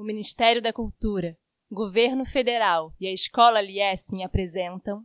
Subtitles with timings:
[0.00, 1.36] o Ministério da Cultura,
[1.70, 5.04] Governo Federal e a Escola Liessing apresentam.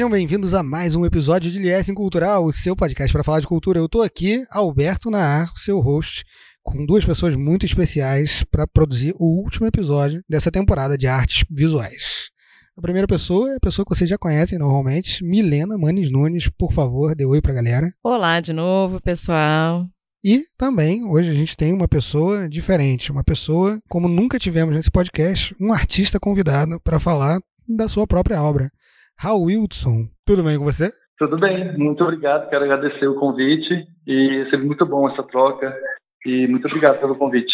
[0.00, 3.46] Sejam bem-vindos a mais um episódio de Liessing Cultural, o seu podcast para falar de
[3.46, 3.78] cultura.
[3.78, 6.24] Eu estou aqui, Alberto Naar, seu host,
[6.62, 12.30] com duas pessoas muito especiais para produzir o último episódio dessa temporada de artes visuais.
[12.78, 16.48] A primeira pessoa é a pessoa que vocês já conhecem normalmente, Milena Manes Nunes.
[16.48, 17.92] Por favor, dê oi para a galera.
[18.02, 19.86] Olá de novo, pessoal.
[20.24, 24.90] E também, hoje a gente tem uma pessoa diferente, uma pessoa como nunca tivemos nesse
[24.90, 28.72] podcast, um artista convidado para falar da sua própria obra.
[29.22, 30.90] Raul Wilson, tudo bem com você?
[31.18, 32.48] Tudo bem, muito obrigado.
[32.48, 35.76] Quero agradecer o convite e sempre muito bom essa troca.
[36.24, 37.52] E muito obrigado pelo convite.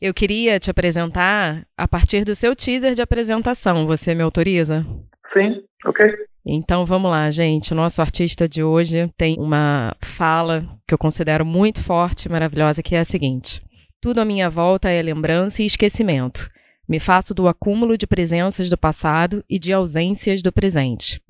[0.00, 3.84] Eu queria te apresentar a partir do seu teaser de apresentação.
[3.88, 4.86] Você me autoriza?
[5.32, 6.08] Sim, ok.
[6.46, 7.72] Então vamos lá, gente.
[7.72, 12.80] O nosso artista de hoje tem uma fala que eu considero muito forte e maravilhosa,
[12.80, 13.60] que é a seguinte:
[14.00, 16.48] Tudo à minha volta é lembrança e esquecimento.
[16.88, 21.20] Me faço do acúmulo de presenças do passado e de ausências do presente.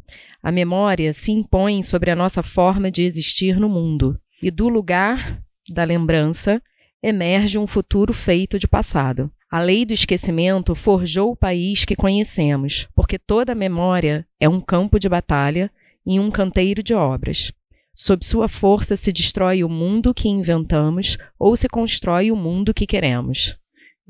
[0.41, 5.43] A memória se impõe sobre a nossa forma de existir no mundo, e do lugar
[5.69, 6.63] da lembrança
[7.03, 9.31] emerge um futuro feito de passado.
[9.51, 14.99] A lei do esquecimento forjou o país que conhecemos, porque toda memória é um campo
[14.99, 15.71] de batalha
[16.07, 17.53] e um canteiro de obras.
[17.93, 22.87] Sob sua força se destrói o mundo que inventamos ou se constrói o mundo que
[22.87, 23.59] queremos.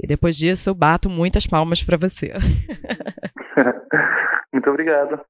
[0.00, 2.32] E depois disso eu bato muitas palmas para você.
[4.53, 5.20] Muito obrigado.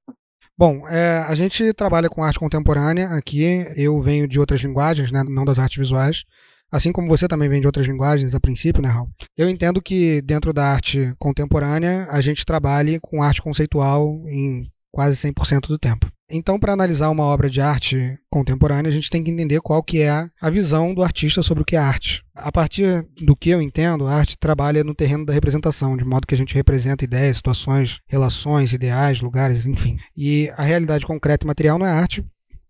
[0.57, 3.65] Bom, é, a gente trabalha com arte contemporânea aqui.
[3.77, 6.25] Eu venho de outras linguagens, né, não das artes visuais.
[6.71, 9.09] Assim como você também vem de outras linguagens a princípio, né, Raul?
[9.37, 15.17] Eu entendo que dentro da arte contemporânea a gente trabalhe com arte conceitual em quase
[15.17, 16.07] 100% do tempo.
[16.31, 20.03] Então, para analisar uma obra de arte contemporânea, a gente tem que entender qual que
[20.03, 22.23] é a visão do artista sobre o que é arte.
[22.35, 26.27] A partir do que eu entendo, a arte trabalha no terreno da representação, de modo
[26.27, 29.97] que a gente representa ideias, situações, relações, ideais, lugares, enfim.
[30.15, 32.23] E a realidade concreta e material não é arte,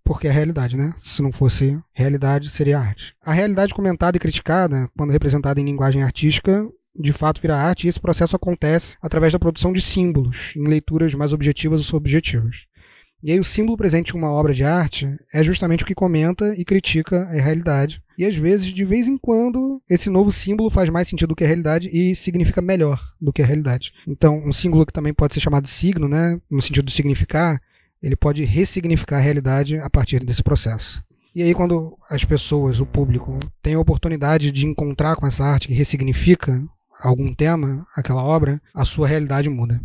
[0.04, 0.94] porque é realidade, né?
[0.98, 3.12] Se não fosse realidade, seria arte.
[3.24, 6.64] A realidade comentada e criticada, quando representada em linguagem artística,
[6.98, 11.14] de fato vira arte, e esse processo acontece através da produção de símbolos, em leituras
[11.14, 12.67] mais objetivas ou subjetivas.
[13.22, 16.54] E aí o símbolo presente em uma obra de arte é justamente o que comenta
[16.56, 18.00] e critica a realidade.
[18.16, 21.44] E às vezes, de vez em quando, esse novo símbolo faz mais sentido do que
[21.44, 23.92] a realidade e significa melhor do que a realidade.
[24.06, 27.60] Então, um símbolo que também pode ser chamado de signo, né, no sentido de significar,
[28.02, 31.02] ele pode ressignificar a realidade a partir desse processo.
[31.34, 35.68] E aí, quando as pessoas, o público, tem a oportunidade de encontrar com essa arte
[35.68, 36.60] que ressignifica
[37.00, 39.80] algum tema, aquela obra, a sua realidade muda.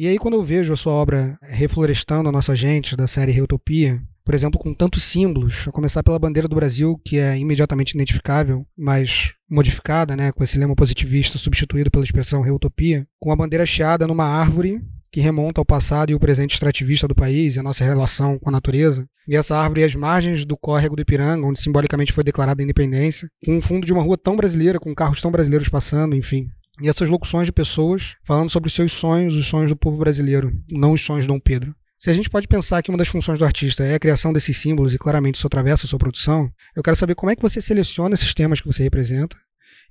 [0.00, 4.00] E aí, quando eu vejo a sua obra reflorestando a nossa gente, da série Reutopia,
[4.24, 8.64] por exemplo, com tantos símbolos, a começar pela bandeira do Brasil, que é imediatamente identificável,
[8.78, 14.06] mas modificada, né, com esse lema positivista substituído pela expressão reutopia, com a bandeira chiada
[14.06, 17.82] numa árvore que remonta ao passado e o presente extrativista do país e a nossa
[17.82, 19.04] relação com a natureza.
[19.26, 23.28] E essa árvore às margens do córrego do Ipiranga, onde simbolicamente foi declarada a independência,
[23.44, 26.48] com um fundo de uma rua tão brasileira, com carros tão brasileiros passando, enfim
[26.80, 30.52] e essas locuções de pessoas falando sobre os seus sonhos, os sonhos do povo brasileiro,
[30.68, 31.74] não os sonhos de Dom Pedro.
[31.98, 34.56] Se a gente pode pensar que uma das funções do artista é a criação desses
[34.56, 37.60] símbolos e claramente isso atravessa a sua produção, eu quero saber como é que você
[37.60, 39.36] seleciona esses temas que você representa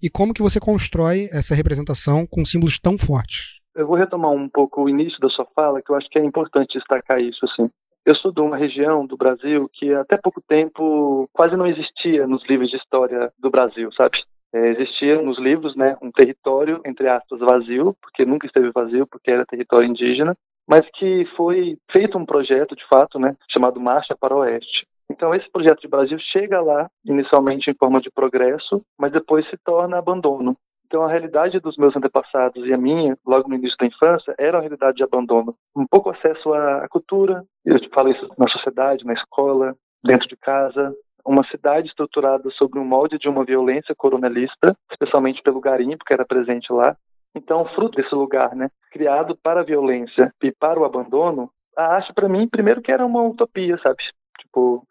[0.02, 3.57] e como que você constrói essa representação com símbolos tão fortes.
[3.75, 6.24] Eu vou retomar um pouco o início da sua fala, que eu acho que é
[6.24, 7.69] importante destacar isso assim.
[8.06, 12.42] Eu sou de uma região do Brasil que até pouco tempo quase não existia nos
[12.48, 14.18] livros de história do Brasil, sabe?
[14.54, 19.32] É, existia nos livros né, um território, entre aspas, vazio, porque nunca esteve vazio, porque
[19.32, 20.36] era território indígena,
[20.68, 24.86] mas que foi feito um projeto, de fato, né, chamado Marcha para o Oeste.
[25.10, 29.58] Então, esse projeto de Brasil chega lá, inicialmente em forma de progresso, mas depois se
[29.64, 30.56] torna abandono.
[30.86, 34.58] Então, a realidade dos meus antepassados e a minha, logo no início da infância, era
[34.58, 35.54] uma realidade de abandono.
[35.76, 40.94] Um pouco acesso à cultura, eu falo isso na sociedade, na escola, dentro de casa,
[41.27, 46.25] uma cidade estruturada sobre um molde de uma violência coronelista, especialmente pelo garimpo que era
[46.25, 46.95] presente lá,
[47.35, 52.12] Então, fruto desse lugar, né, criado para a violência e para o abandono, a arte
[52.13, 53.97] para mim, primeiro que era uma utopia, sabe?
[54.39, 54.83] Tipo,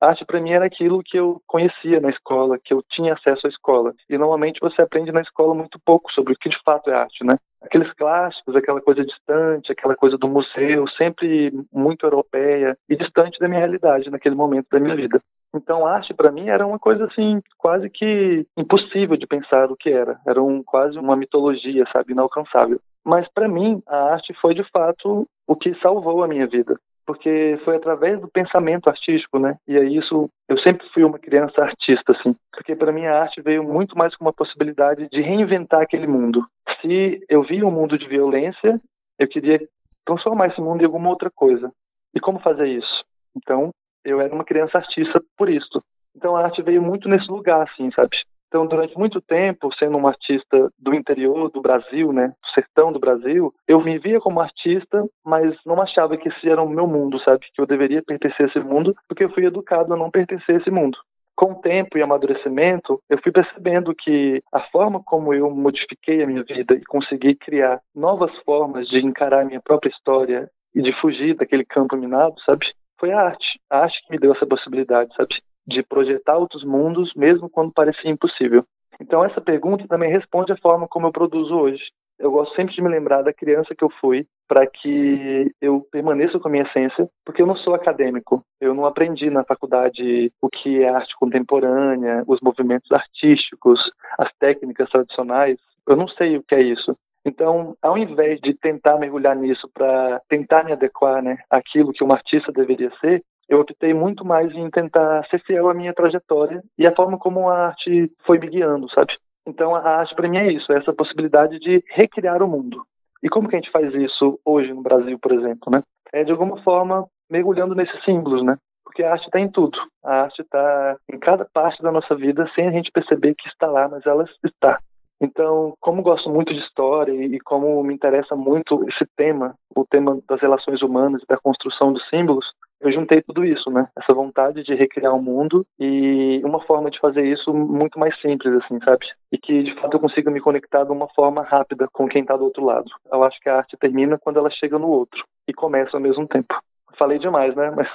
[0.00, 3.50] arte para mim era aquilo que eu conhecia na escola, que eu tinha acesso à
[3.50, 3.92] escola.
[4.08, 7.24] E normalmente você aprende na escola muito pouco sobre o que de fato é arte,
[7.24, 7.36] né?
[7.60, 13.48] Aqueles clássicos, aquela coisa distante, aquela coisa do museu, sempre muito europeia e distante da
[13.48, 15.20] minha realidade naquele momento da minha vida.
[15.54, 19.90] Então, arte para mim era uma coisa assim, quase que impossível de pensar o que
[19.90, 20.20] era.
[20.26, 22.80] Era um, quase uma mitologia, sabe, inalcançável.
[23.04, 26.78] Mas para mim, a arte foi de fato o que salvou a minha vida
[27.08, 29.56] porque foi através do pensamento artístico, né?
[29.66, 33.40] E aí isso, eu sempre fui uma criança artista, assim, porque para mim a arte
[33.40, 36.44] veio muito mais como uma possibilidade de reinventar aquele mundo.
[36.82, 38.78] Se eu via um mundo de violência,
[39.18, 39.58] eu queria
[40.04, 41.72] transformar esse mundo em alguma outra coisa.
[42.14, 43.04] E como fazer isso?
[43.34, 43.70] Então,
[44.04, 45.82] eu era uma criança artista por isso.
[46.16, 48.16] Então a arte veio muito nesse lugar, assim, sabe?
[48.48, 52.98] Então, durante muito tempo, sendo um artista do interior do Brasil, né, do sertão do
[52.98, 57.20] Brasil, eu me via como artista, mas não achava que esse era o meu mundo,
[57.20, 57.46] sabe?
[57.54, 60.58] Que eu deveria pertencer a esse mundo, porque eu fui educado a não pertencer a
[60.60, 60.96] esse mundo.
[61.36, 66.26] Com o tempo e amadurecimento, eu fui percebendo que a forma como eu modifiquei a
[66.26, 70.92] minha vida e consegui criar novas formas de encarar a minha própria história e de
[71.00, 72.66] fugir daquele campo minado, sabe?
[72.98, 73.60] Foi a arte.
[73.70, 75.34] A arte que me deu essa possibilidade, sabe?
[75.68, 78.64] de projetar outros mundos, mesmo quando parecia impossível.
[79.00, 81.82] Então, essa pergunta também responde a forma como eu produzo hoje.
[82.18, 86.40] Eu gosto sempre de me lembrar da criança que eu fui, para que eu permaneça
[86.40, 88.42] com a minha essência, porque eu não sou acadêmico.
[88.60, 93.78] Eu não aprendi na faculdade o que é arte contemporânea, os movimentos artísticos,
[94.18, 95.58] as técnicas tradicionais.
[95.86, 96.96] Eu não sei o que é isso.
[97.28, 101.36] Então, ao invés de tentar mergulhar nisso para tentar me adequar né,
[101.66, 105.92] que um artista deveria ser, eu optei muito mais em tentar ser fiel à minha
[105.92, 109.12] trajetória e à forma como a arte foi me guiando, sabe?
[109.46, 112.82] Então a arte para mim é isso, é essa possibilidade de recriar o mundo.
[113.22, 115.82] E como que a gente faz isso hoje no Brasil, por exemplo, né?
[116.12, 118.56] É de alguma forma mergulhando nesses símbolos, né?
[118.84, 119.78] Porque a arte está em tudo.
[120.02, 123.66] A arte está em cada parte da nossa vida sem a gente perceber que está
[123.66, 124.78] lá, mas ela está.
[125.20, 130.18] Então, como gosto muito de história e como me interessa muito esse tema, o tema
[130.28, 132.46] das relações humanas e da construção dos símbolos,
[132.80, 133.88] eu juntei tudo isso, né?
[133.98, 138.18] Essa vontade de recriar o um mundo e uma forma de fazer isso muito mais
[138.20, 139.04] simples, assim, sabe?
[139.32, 142.36] E que de fato eu consiga me conectar de uma forma rápida com quem está
[142.36, 142.88] do outro lado.
[143.12, 146.26] Eu acho que a arte termina quando ela chega no outro e começa ao mesmo
[146.28, 146.54] tempo.
[146.96, 147.72] Falei demais, né?
[147.76, 147.88] Mas...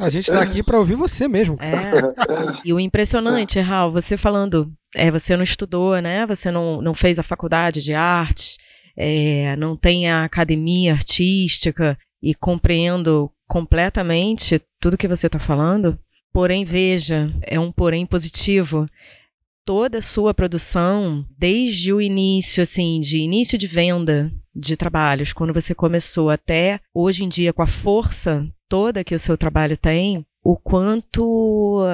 [0.00, 1.56] a gente está aqui para ouvir você mesmo.
[1.60, 2.60] É.
[2.64, 6.26] E o impressionante, Raul, você falando, é, você não estudou, né?
[6.26, 8.56] Você não, não fez a faculdade de arte,
[8.96, 15.98] é, não tem a academia artística e compreendo completamente tudo que você está falando.
[16.32, 18.88] Porém, veja, é um porém positivo.
[19.64, 25.52] Toda a sua produção, desde o início, assim, de início de venda de trabalhos, quando
[25.52, 30.24] você começou até hoje em dia, com a força toda que o seu trabalho tem,
[30.42, 31.84] o quanto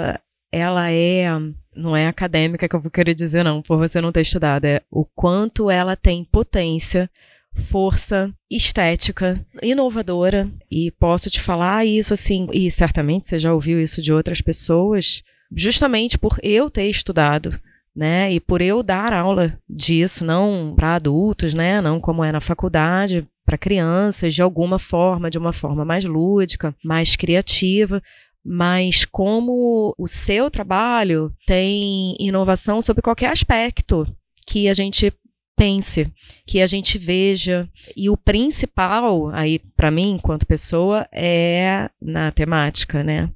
[0.53, 1.27] ela é,
[1.75, 4.83] não é acadêmica que eu vou querer dizer, não, por você não ter estudado, é
[4.91, 7.11] o quanto ela tem potência
[7.55, 14.01] força estética, inovadora, e posso te falar isso assim, e certamente você já ouviu isso
[14.01, 15.23] de outras pessoas,
[15.55, 17.59] justamente por eu ter estudado,
[17.95, 22.41] né, e por eu dar aula disso, não para adultos, né, não como é na
[22.41, 28.03] faculdade, para crianças, de alguma forma, de uma forma mais lúdica, mais criativa,
[28.45, 34.07] mas como o seu trabalho tem inovação sobre qualquer aspecto
[34.47, 35.13] que a gente
[35.57, 36.11] pense,
[36.47, 37.69] que a gente veja.
[37.97, 43.31] E o principal aí para mim, enquanto pessoa, é na temática, né?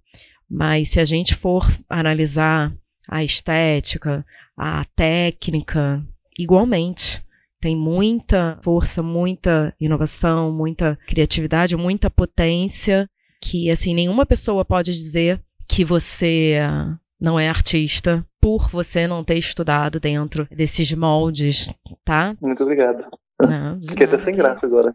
[0.51, 2.73] Mas se a gente for analisar
[3.09, 4.25] a estética,
[4.57, 6.05] a técnica,
[6.39, 7.25] igualmente.
[7.61, 13.09] Tem muita força, muita inovação, muita criatividade, muita potência
[13.41, 16.59] que assim nenhuma pessoa pode dizer que você
[17.21, 21.73] não é artista por você não ter estudado dentro desses moldes,
[22.05, 22.37] tá?
[22.41, 23.05] Muito obrigado.
[23.41, 24.95] Não, Fiquei até sem graça agora.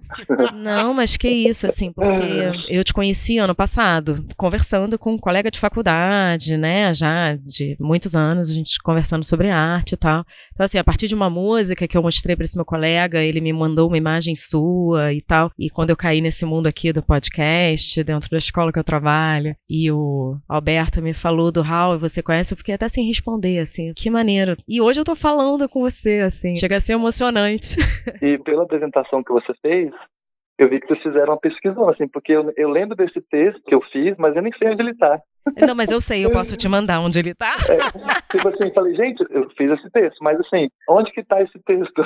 [0.53, 2.11] Não, mas que isso, assim, porque
[2.69, 8.15] eu te conheci ano passado, conversando com um colega de faculdade, né, já de muitos
[8.15, 10.25] anos, a gente conversando sobre arte e tal.
[10.53, 13.41] Então, assim, a partir de uma música que eu mostrei para esse meu colega, ele
[13.41, 15.51] me mandou uma imagem sua e tal.
[15.57, 19.55] E quando eu caí nesse mundo aqui do podcast, dentro da escola que eu trabalho,
[19.69, 22.53] e o Alberto me falou do Raul, você conhece?
[22.53, 24.57] Eu fiquei até sem responder, assim, que maneiro.
[24.67, 27.77] E hoje eu tô falando com você, assim, chega a ser emocionante.
[28.21, 29.91] E pela apresentação que você fez,
[30.57, 33.73] eu vi que vocês fizeram uma pesquisa, assim, porque eu, eu lembro desse texto que
[33.73, 35.19] eu fiz, mas eu nem sei onde ele está.
[35.67, 37.55] Não, mas eu sei, eu posso te mandar onde ele tá.
[37.67, 37.77] É,
[38.37, 42.03] tipo assim, falei, gente, eu fiz esse texto, mas assim, onde que tá esse texto?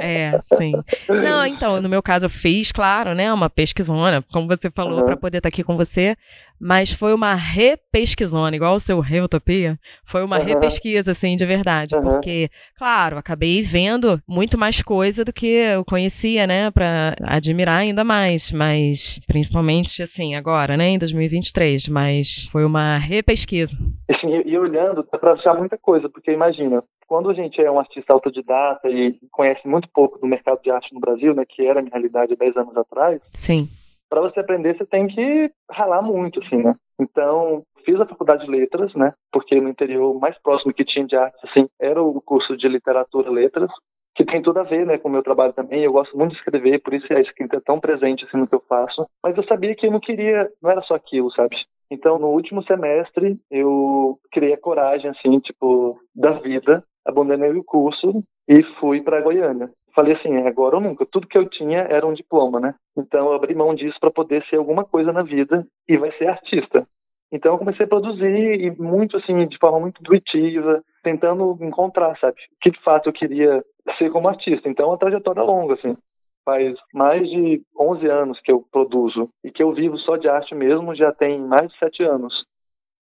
[0.00, 0.72] É, sim.
[1.08, 5.04] Não, então, no meu caso, eu fiz, claro, né, uma pesquisona, como você falou, Uhum.
[5.06, 6.16] para poder estar aqui com você,
[6.60, 10.44] mas foi uma repesquisona, igual o seu Reutopia, foi uma Uhum.
[10.44, 12.02] repesquisa, assim, de verdade, Uhum.
[12.02, 18.04] porque, claro, acabei vendo muito mais coisa do que eu conhecia, né, para admirar ainda
[18.04, 23.76] mais, mas principalmente, assim, agora, né, em 2023, mas foi uma repesquisa.
[24.10, 27.70] Assim, e, e olhando, dá pra achar muita coisa, porque imagina, quando a gente é
[27.70, 31.66] um artista autodidata e conhece muito pouco do mercado de arte no Brasil, né, que
[31.66, 33.68] era a minha realidade há 10 anos atrás, Sim,
[34.08, 36.74] para você aprender você tem que ralar muito, assim, né?
[36.98, 39.12] Então, fiz a faculdade de letras, né?
[39.32, 42.68] Porque no interior o mais próximo que tinha de artes, assim, era o curso de
[42.68, 43.70] literatura letras,
[44.14, 45.84] que tem tudo a ver, né, com o meu trabalho também.
[45.84, 48.54] Eu gosto muito de escrever, por isso a escrita é tão presente assim no que
[48.54, 49.06] eu faço.
[49.22, 51.56] Mas eu sabia que eu não queria, não era só aquilo, sabe?
[51.90, 58.22] Então, no último semestre, eu criei a coragem, assim, tipo, da vida, abandonei o curso
[58.48, 59.70] e fui para Goiânia.
[59.94, 61.06] Falei assim, é agora ou nunca.
[61.06, 62.74] Tudo que eu tinha era um diploma, né?
[62.96, 66.28] Então, eu abri mão disso para poder ser alguma coisa na vida e vai ser
[66.28, 66.86] artista.
[67.32, 72.36] Então, eu comecei a produzir e muito, assim, de forma muito intuitiva, tentando encontrar, sabe?
[72.52, 73.64] O que de fato eu queria
[73.96, 74.68] ser como artista.
[74.68, 75.96] Então, é uma trajetória longa, assim
[76.46, 80.54] faz mais de 11 anos que eu produzo e que eu vivo só de arte
[80.54, 82.32] mesmo já tem mais de 7 anos.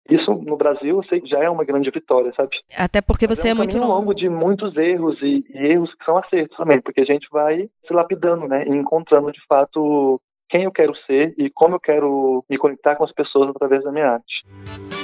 [0.08, 2.56] Isso no Brasil eu sei que já é uma grande vitória, sabe?
[2.76, 4.00] até porque você é um muito caminho novo.
[4.00, 7.68] longo de muitos erros e, e erros que são acertos também, porque a gente vai
[7.86, 12.44] se lapidando, né, e encontrando de fato quem eu quero ser e como eu quero
[12.48, 15.01] me conectar com as pessoas através da minha arte.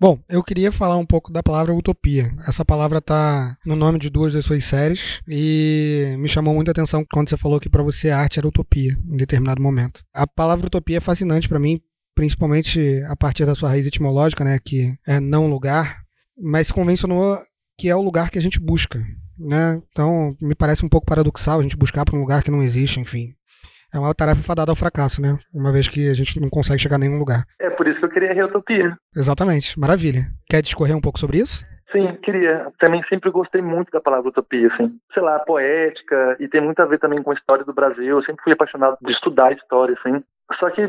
[0.00, 2.32] Bom, eu queria falar um pouco da palavra utopia.
[2.46, 7.04] Essa palavra tá no nome de duas das suas séries e me chamou muita atenção
[7.12, 10.04] quando você falou que para você a arte era utopia em determinado momento.
[10.14, 11.80] A palavra utopia é fascinante para mim,
[12.14, 16.02] principalmente a partir da sua raiz etimológica, né, que é não lugar,
[16.40, 17.36] mas se convencionou
[17.76, 19.04] que é o lugar que a gente busca,
[19.36, 19.82] né?
[19.90, 23.00] Então, me parece um pouco paradoxal a gente buscar para um lugar que não existe,
[23.00, 23.34] enfim.
[23.92, 25.38] É uma tarefa fadada ao fracasso, né?
[25.52, 27.44] Uma vez que a gente não consegue chegar a nenhum lugar.
[27.58, 28.96] É por isso que eu queria a Reutopia.
[29.16, 30.26] Exatamente, maravilha.
[30.48, 31.64] Quer discorrer um pouco sobre isso?
[31.90, 32.70] Sim, queria.
[32.78, 34.94] Também sempre gostei muito da palavra utopia, assim.
[35.14, 38.18] Sei lá, poética, e tem muito a ver também com a história do Brasil.
[38.18, 40.22] Eu sempre fui apaixonado de estudar história, assim.
[40.58, 40.82] Só que,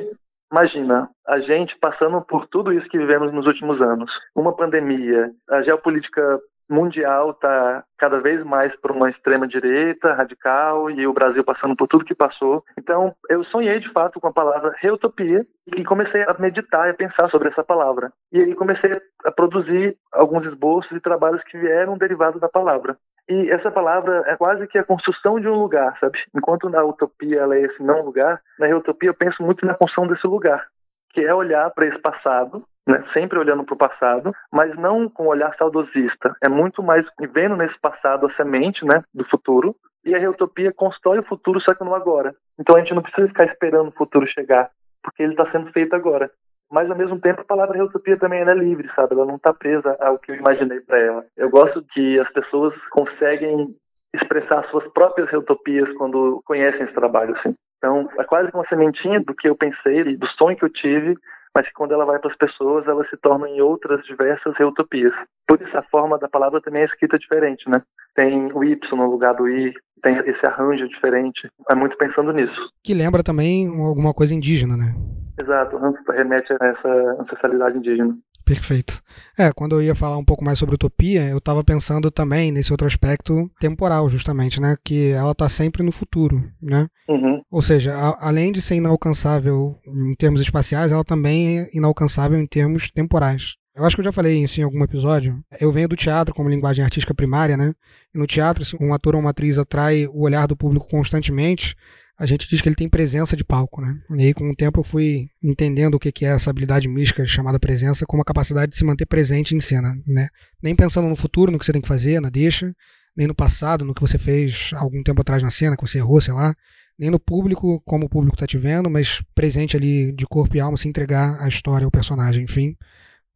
[0.51, 4.11] imagina, a gente passando por tudo isso que vivemos nos últimos anos.
[4.35, 11.07] Uma pandemia, a geopolítica mundial está cada vez mais por uma extrema direita radical e
[11.07, 12.63] o Brasil passando por tudo que passou.
[12.77, 15.45] Então, eu sonhei de fato com a palavra reutopia
[15.75, 18.11] e comecei a meditar e a pensar sobre essa palavra.
[18.31, 22.95] E aí comecei a produzir alguns esboços e trabalhos que vieram derivados da palavra.
[23.27, 26.17] E essa palavra é quase que a construção de um lugar, sabe?
[26.35, 30.07] Enquanto na utopia ela é esse não lugar, na reutopia eu penso muito na construção
[30.07, 30.65] desse lugar,
[31.11, 35.25] que é olhar para esse passado né, sempre olhando para o passado, mas não com
[35.25, 36.35] um olhar saudosista.
[36.43, 41.19] É muito mais vendo nesse passado a semente né, do futuro, e a reutopia constrói
[41.19, 42.33] o futuro, só que no agora.
[42.59, 44.69] Então a gente não precisa ficar esperando o futuro chegar,
[45.03, 46.31] porque ele está sendo feito agora.
[46.71, 49.13] Mas ao mesmo tempo a palavra reutopia também é livre, sabe?
[49.13, 51.25] Ela não está presa ao que eu imaginei para ela.
[51.35, 53.75] Eu gosto que as pessoas conseguem
[54.13, 57.53] expressar suas próprias reutopias quando conhecem esse trabalho, assim.
[57.77, 61.15] Então, é quase uma sementinha do que eu pensei, do sonho que eu tive,
[61.59, 65.11] mas que quando ela vai para as pessoas, ela se torna em outras diversas utopias.
[65.45, 67.81] Por isso a forma da palavra também é escrita diferente, né?
[68.15, 71.51] Tem o Y no lugar do I, tem esse arranjo diferente.
[71.69, 72.71] É muito pensando nisso.
[72.81, 74.95] Que lembra também alguma coisa indígena, né?
[75.37, 75.77] Exato,
[76.09, 76.89] remete a essa
[77.19, 78.17] ancestralidade indígena.
[78.49, 78.99] Perfeito.
[79.37, 82.73] É, quando eu ia falar um pouco mais sobre utopia, eu estava pensando também nesse
[82.73, 84.75] outro aspecto temporal, justamente, né?
[84.83, 86.87] Que ela está sempre no futuro, né?
[87.07, 87.43] Uhum.
[87.51, 92.47] Ou seja, a, além de ser inalcançável em termos espaciais, ela também é inalcançável em
[92.47, 93.53] termos temporais.
[93.75, 95.39] Eu acho que eu já falei isso em algum episódio.
[95.61, 97.71] Eu venho do teatro como linguagem artística primária, né?
[98.15, 101.75] E no teatro, se um ator ou uma atriz atrai o olhar do público constantemente,
[102.19, 103.97] a gente diz que ele tem presença de palco, né?
[104.17, 107.57] E aí, com o tempo, eu fui entendendo o que é essa habilidade mística chamada
[107.57, 110.27] presença como a capacidade de se manter presente em cena, né?
[110.61, 112.75] Nem pensando no futuro, no que você tem que fazer, na deixa,
[113.15, 116.19] nem no passado, no que você fez algum tempo atrás na cena, que você errou,
[116.19, 116.53] sei lá,
[116.99, 120.59] nem no público, como o público está te vendo, mas presente ali de corpo e
[120.59, 122.75] alma, se entregar à história, ao personagem, enfim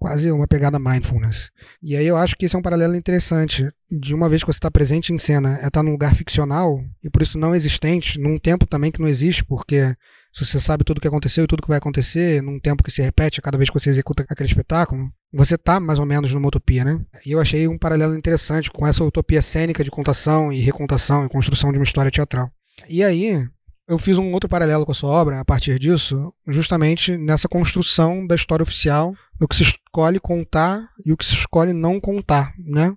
[0.03, 1.50] quase uma pegada mindfulness.
[1.81, 3.72] E aí eu acho que esse é um paralelo interessante.
[3.89, 7.10] De uma vez que você está presente em cena, é estar num lugar ficcional e
[7.10, 9.95] por isso não existente, num tempo também que não existe, porque
[10.33, 12.91] se você sabe tudo o que aconteceu e tudo que vai acontecer, num tempo que
[12.91, 16.33] se repete a cada vez que você executa aquele espetáculo, você está mais ou menos
[16.33, 17.00] numa utopia, né?
[17.25, 21.29] E eu achei um paralelo interessante com essa utopia cênica de contação e recontação e
[21.29, 22.51] construção de uma história teatral.
[22.89, 23.48] E aí,
[23.86, 28.25] Eu fiz um outro paralelo com a sua obra a partir disso, justamente nessa construção
[28.25, 32.51] da história oficial, no que se escolhe contar e o que se escolhe não contar,
[32.57, 32.95] né?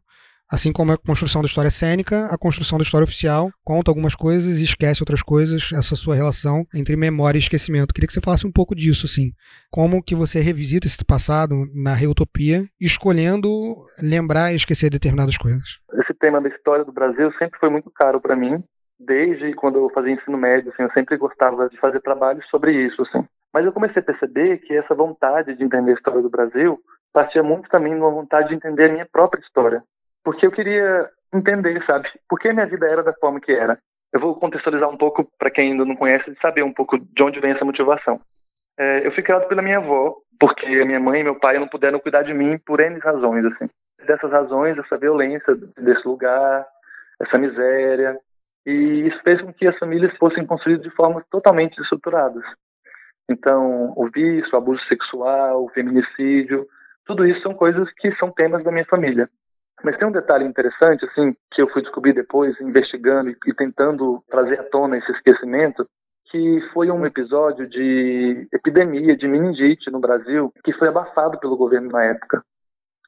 [0.51, 4.61] Assim como a construção da história cênica, a construção da história oficial conta algumas coisas
[4.61, 7.93] e esquece outras coisas, essa sua relação entre memória e esquecimento.
[7.93, 9.33] Queria que você falasse um pouco disso, assim.
[9.71, 13.49] Como que você revisita esse passado na reutopia, escolhendo
[14.01, 15.81] lembrar e esquecer determinadas coisas.
[16.01, 18.63] Esse tema da história do Brasil sempre foi muito caro para mim,
[18.99, 23.03] desde quando eu fazia ensino médio, assim, eu sempre gostava de fazer trabalhos sobre isso,
[23.03, 23.27] assim.
[23.57, 26.79] Mas eu comecei a perceber que essa vontade de entender a história do Brasil
[27.11, 29.83] partia muito também de uma vontade de entender a minha própria história
[30.27, 33.79] porque eu queria entender, sabe, por que minha vida era da forma que era.
[34.13, 37.23] Eu vou contextualizar um pouco para quem ainda não conhece, de saber um pouco de
[37.23, 38.21] onde vem essa motivação.
[38.77, 41.69] É, eu fui criado pela minha avó, porque a minha mãe e meu pai não
[41.69, 43.71] puderam cuidar de mim por N razões, assim.
[44.05, 46.67] Dessas razões, essa violência desse lugar,
[47.23, 48.19] essa miséria,
[48.67, 52.43] e isso fez com que as famílias fossem construídas de formas totalmente estruturadas.
[53.29, 56.67] Então, o vício, o abuso sexual, o feminicídio,
[57.05, 59.29] tudo isso são coisas que são temas da minha família.
[59.83, 64.59] Mas tem um detalhe interessante, assim, que eu fui descobrir depois, investigando e, tentando trazer
[64.59, 65.87] à tona esse esquecimento,
[66.31, 71.91] que foi um episódio de epidemia de meningite no Brasil, que foi abafado pelo governo
[71.91, 72.43] na época.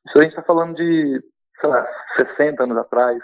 [0.06, 1.20] Isso a gente está falando de,
[1.60, 3.18] sei lá, 60 anos atrás,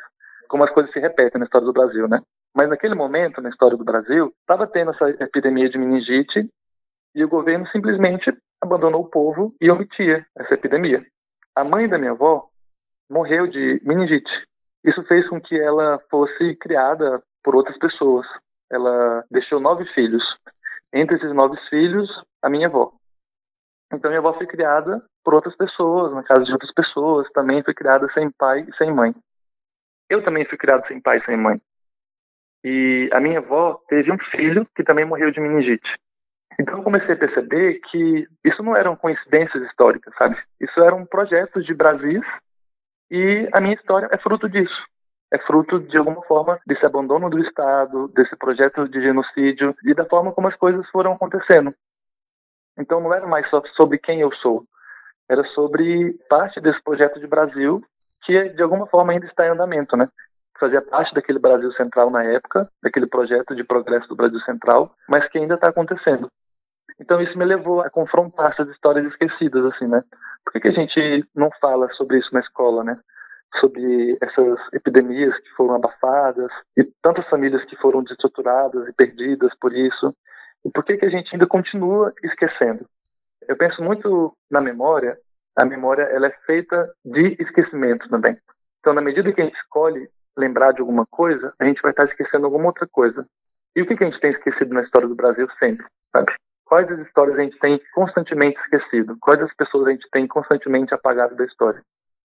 [0.48, 2.20] como as coisas se repetem na história do Brasil, né?
[2.56, 6.48] Mas naquele momento, na história do Brasil, estava tendo essa epidemia de meningite
[7.14, 11.04] e o governo simplesmente abandonou o povo e omitia essa epidemia.
[11.54, 12.48] A mãe da minha avó
[13.10, 14.30] morreu de meningite.
[14.84, 18.26] Isso fez com que ela fosse criada por outras pessoas.
[18.70, 20.22] Ela deixou nove filhos.
[20.92, 22.10] Entre esses nove filhos,
[22.42, 22.92] a minha avó.
[23.92, 27.30] Então, minha avó foi criada por outras pessoas, na casa de outras pessoas.
[27.32, 29.14] Também foi criada sem pai e sem mãe.
[30.10, 31.60] Eu também fui criado sem pai e sem mãe.
[32.64, 35.88] E a minha avó teve um filho que também morreu de meningite.
[36.58, 40.36] Então eu comecei a perceber que isso não eram coincidências históricas, sabe?
[40.60, 42.22] Isso eram projetos de Brasis
[43.10, 44.84] e a minha história é fruto disso.
[45.32, 50.04] É fruto, de alguma forma, desse abandono do Estado, desse projeto de genocídio e da
[50.04, 51.74] forma como as coisas foram acontecendo.
[52.78, 54.64] Então não era mais só sobre quem eu sou,
[55.28, 57.82] era sobre parte desse projeto de Brasil
[58.24, 60.08] que, de alguma forma, ainda está em andamento, né?
[60.58, 65.28] Fazia parte daquele Brasil Central na época, daquele projeto de progresso do Brasil Central, mas
[65.28, 66.28] que ainda está acontecendo.
[67.00, 70.02] Então isso me levou a confrontar essas histórias esquecidas, assim, né?
[70.44, 72.98] Por que, que a gente não fala sobre isso na escola, né?
[73.60, 79.72] Sobre essas epidemias que foram abafadas e tantas famílias que foram destruturadas e perdidas por
[79.74, 80.14] isso.
[80.64, 82.86] E por que, que a gente ainda continua esquecendo?
[83.48, 85.18] Eu penso muito na memória.
[85.56, 88.36] A memória ela é feita de esquecimento também.
[88.80, 92.04] Então, na medida que a gente escolhe lembrar de alguma coisa, a gente vai estar
[92.04, 93.26] esquecendo alguma outra coisa.
[93.76, 96.32] E o que, que a gente tem esquecido na história do Brasil sempre, sabe?
[96.64, 99.16] Quais as histórias a gente tem constantemente esquecido?
[99.20, 101.82] Quais as pessoas a gente tem constantemente apagado da história?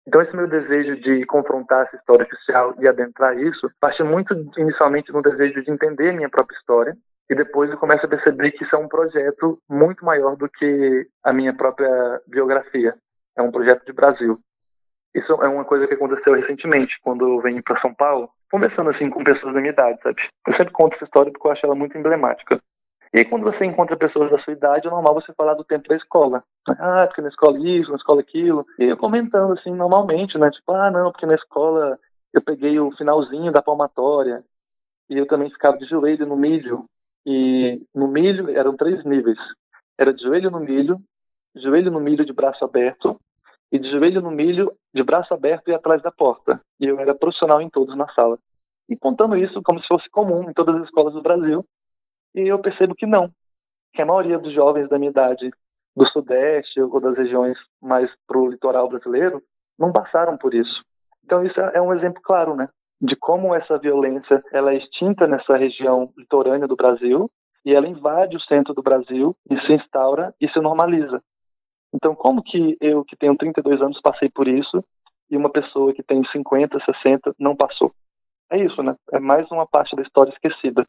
[0.07, 5.11] Então, esse meu desejo de confrontar essa história oficial e adentrar isso parte muito inicialmente
[5.11, 6.97] no desejo de entender minha própria história.
[7.29, 11.07] E depois eu começo a perceber que isso é um projeto muito maior do que
[11.23, 12.95] a minha própria biografia.
[13.37, 14.39] É um projeto de Brasil.
[15.15, 19.09] Isso é uma coisa que aconteceu recentemente, quando eu venho para São Paulo, conversando assim
[19.09, 20.21] com pessoas da minha idade, sabe?
[20.47, 22.61] Eu sempre conto essa história porque eu acho ela muito emblemática.
[23.11, 25.87] E aí, quando você encontra pessoas da sua idade, é normal você falar do tempo
[25.89, 26.43] da escola.
[26.67, 28.65] Ah, porque na escola isso, na escola aquilo.
[28.77, 30.51] E eu comentando assim, normalmente, né?
[30.51, 31.97] Tipo, ah, não, porque na escola
[32.31, 34.43] eu peguei o finalzinho da palmatória.
[35.09, 36.85] E eu também ficava de joelho no milho.
[37.25, 39.39] E no milho eram três níveis.
[39.97, 40.99] Era de joelho no milho,
[41.55, 43.19] joelho no milho de braço aberto,
[43.71, 46.60] e de joelho no milho, de braço aberto e atrás da porta.
[46.79, 48.38] E eu era profissional em todos na sala.
[48.89, 51.63] E contando isso como se fosse comum em todas as escolas do Brasil,
[52.34, 53.29] e eu percebo que não,
[53.93, 55.49] que a maioria dos jovens da minha idade
[55.95, 59.41] do Sudeste ou das regiões mais pro litoral brasileiro
[59.77, 60.84] não passaram por isso.
[61.23, 62.69] Então isso é um exemplo claro, né,
[63.01, 67.29] de como essa violência ela é extinta nessa região litorânea do Brasil
[67.65, 71.21] e ela invade o centro do Brasil e se instaura e se normaliza.
[71.93, 74.84] Então, como que eu, que tenho 32 anos, passei por isso
[75.30, 77.91] e uma pessoa que tem 50, 60 não passou?
[78.52, 78.95] É isso, né?
[79.12, 80.86] É mais uma parte da história esquecida.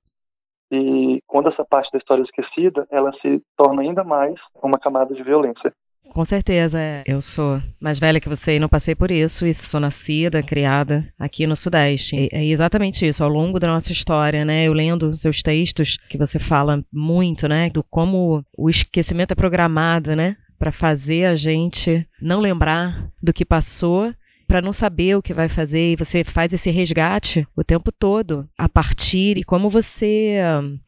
[0.73, 5.15] E quando essa parte da história é esquecida, ela se torna ainda mais uma camada
[5.15, 5.73] de violência.
[6.13, 7.05] Com certeza, é.
[7.07, 11.07] eu sou mais velha que você e não passei por isso, e sou nascida, criada
[11.17, 12.29] aqui no Sudeste.
[12.33, 14.67] É exatamente isso, ao longo da nossa história, né?
[14.67, 20.17] Eu lendo seus textos, que você fala muito, né, do como o esquecimento é programado,
[20.17, 24.15] né, para fazer a gente não lembrar do que passou
[24.47, 28.49] para não saber o que vai fazer, e você faz esse resgate o tempo todo,
[28.59, 30.39] a partir e como você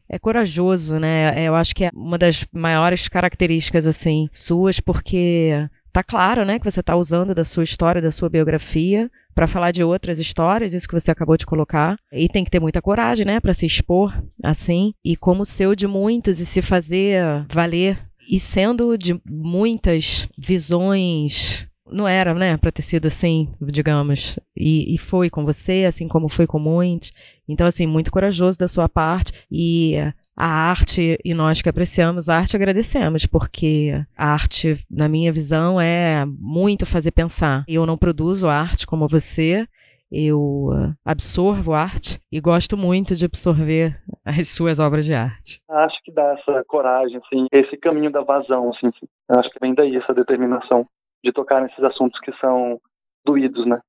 [0.09, 1.47] é corajoso, né?
[1.47, 5.53] Eu acho que é uma das maiores características assim suas, porque
[5.93, 9.71] tá claro, né, que você está usando da sua história, da sua biografia para falar
[9.71, 11.95] de outras histórias, isso que você acabou de colocar.
[12.11, 15.87] E tem que ter muita coragem, né, para se expor assim, e como seu de
[15.87, 17.97] muitos e se fazer valer
[18.29, 24.39] e sendo de muitas visões não era, né, para ter sido assim, digamos.
[24.57, 27.11] E, e, foi com você, assim como foi com muitos.
[27.47, 29.31] Então, assim, muito corajoso da sua parte.
[29.51, 29.95] E
[30.35, 35.79] a arte, e nós que apreciamos a arte, agradecemos, porque a arte, na minha visão,
[35.79, 37.63] é muito fazer pensar.
[37.67, 39.67] Eu não produzo arte como você,
[40.13, 40.69] eu
[41.03, 45.59] absorvo arte e gosto muito de absorver as suas obras de arte.
[45.67, 48.91] Acho que dá essa coragem, assim, esse caminho da vazão, assim,
[49.29, 50.85] acho que vem daí essa determinação
[51.23, 52.79] de tocar nesses assuntos que são
[53.25, 53.79] doídos, né?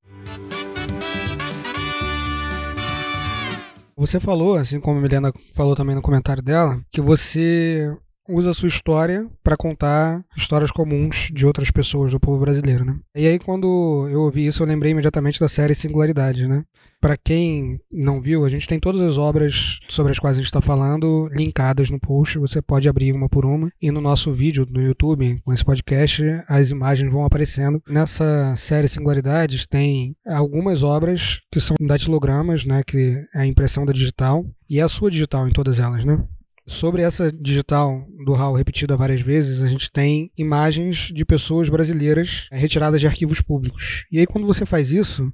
[3.97, 7.97] Você falou, assim como a Milena falou também no comentário dela, que você
[8.29, 12.99] usa a sua história para contar histórias comuns de outras pessoas do povo brasileiro, né?
[13.15, 16.65] E aí quando eu ouvi isso, eu lembrei imediatamente da série Singularidade, né?
[17.01, 20.47] Para quem não viu, a gente tem todas as obras sobre as quais a gente
[20.47, 23.71] está falando linkadas no post, você pode abrir uma por uma.
[23.81, 27.83] E no nosso vídeo no YouTube, com esse podcast, as imagens vão aparecendo.
[27.87, 33.93] Nessa série Singularidades tem algumas obras que são datilogramas, né, que é a impressão da
[33.93, 36.25] digital, e é a sua digital em todas elas, né?
[36.67, 42.49] Sobre essa digital do Raul repetida várias vezes, a gente tem imagens de pessoas brasileiras
[42.51, 44.07] retiradas de arquivos públicos.
[44.11, 45.31] E aí, quando você faz isso,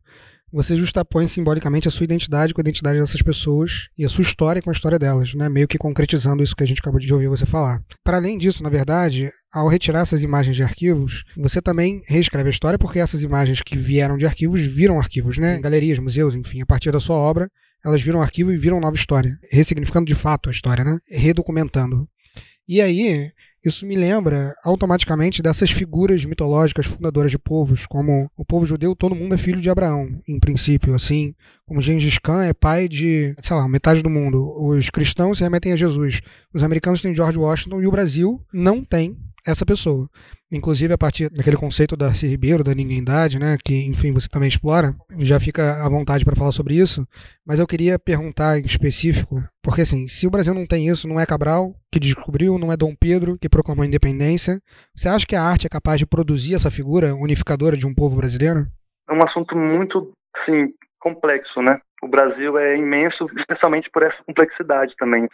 [0.53, 4.61] você justapõe simbolicamente a sua identidade com a identidade dessas pessoas e a sua história
[4.61, 5.49] com a história delas, né?
[5.49, 7.81] meio que concretizando isso que a gente acabou de ouvir você falar.
[8.03, 12.51] Para além disso, na verdade, ao retirar essas imagens de arquivos, você também reescreve a
[12.51, 15.61] história porque essas imagens que vieram de arquivos viram arquivos, né?
[15.61, 17.49] Galerias, museus, enfim, a partir da sua obra,
[17.85, 20.99] elas viram arquivo e viram nova história, ressignificando de fato a história, né?
[21.11, 22.09] Redocumentando.
[22.69, 23.33] E aí,
[23.65, 29.15] isso me lembra automaticamente dessas figuras mitológicas fundadoras de povos, como o povo judeu, todo
[29.15, 31.35] mundo é filho de Abraão, em princípio, assim,
[31.67, 34.55] como Gengis Khan é pai de, sei lá, metade do mundo.
[34.57, 36.23] Os cristãos se remetem a Jesus,
[36.55, 39.17] os americanos têm George Washington e o Brasil não tem
[39.47, 40.09] essa pessoa.
[40.53, 42.27] Inclusive, a partir daquele conceito da C.
[42.27, 46.53] Ribeiro, da ninguémdade, né, que, enfim, você também explora, já fica à vontade para falar
[46.53, 47.07] sobre isso,
[47.47, 51.21] mas eu queria perguntar em específico, porque assim, se o Brasil não tem isso, não
[51.21, 54.61] é Cabral que descobriu, não é Dom Pedro que proclamou a independência,
[54.95, 58.17] você acha que a arte é capaz de produzir essa figura unificadora de um povo
[58.17, 58.67] brasileiro?
[59.09, 61.81] É um assunto muito, assim, complexo, né?
[62.03, 65.29] O Brasil é imenso, especialmente por essa complexidade também.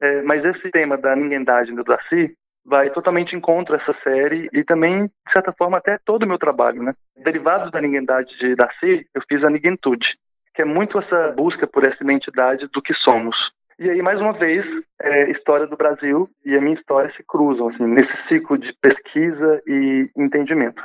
[0.00, 2.34] É, mas esse tema da ninguémdade do Darcy,
[2.68, 6.38] vai totalmente em contra essa série e também, de certa forma, até todo o meu
[6.38, 6.92] trabalho, né?
[7.16, 10.06] Derivados da ninguémdade de Darcy, eu fiz a ninguentude,
[10.54, 13.36] que é muito essa busca por essa identidade do que somos.
[13.78, 14.66] E aí, mais uma vez,
[15.00, 19.62] é, história do Brasil e a minha história se cruzam, assim, nesse ciclo de pesquisa
[19.66, 20.82] e entendimento.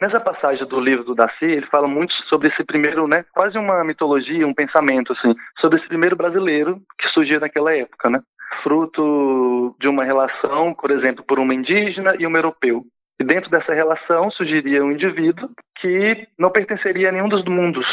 [0.00, 3.82] Nessa passagem do livro do Darcy, ele fala muito sobre esse primeiro, né, quase uma
[3.82, 8.20] mitologia, um pensamento, assim, sobre esse primeiro brasileiro que surgiu naquela época, né?
[8.62, 12.82] Fruto de uma relação, por exemplo, por uma indígena e um europeu.
[13.20, 15.48] E dentro dessa relação surgiria um indivíduo
[15.80, 17.86] que não pertenceria a nenhum dos mundos.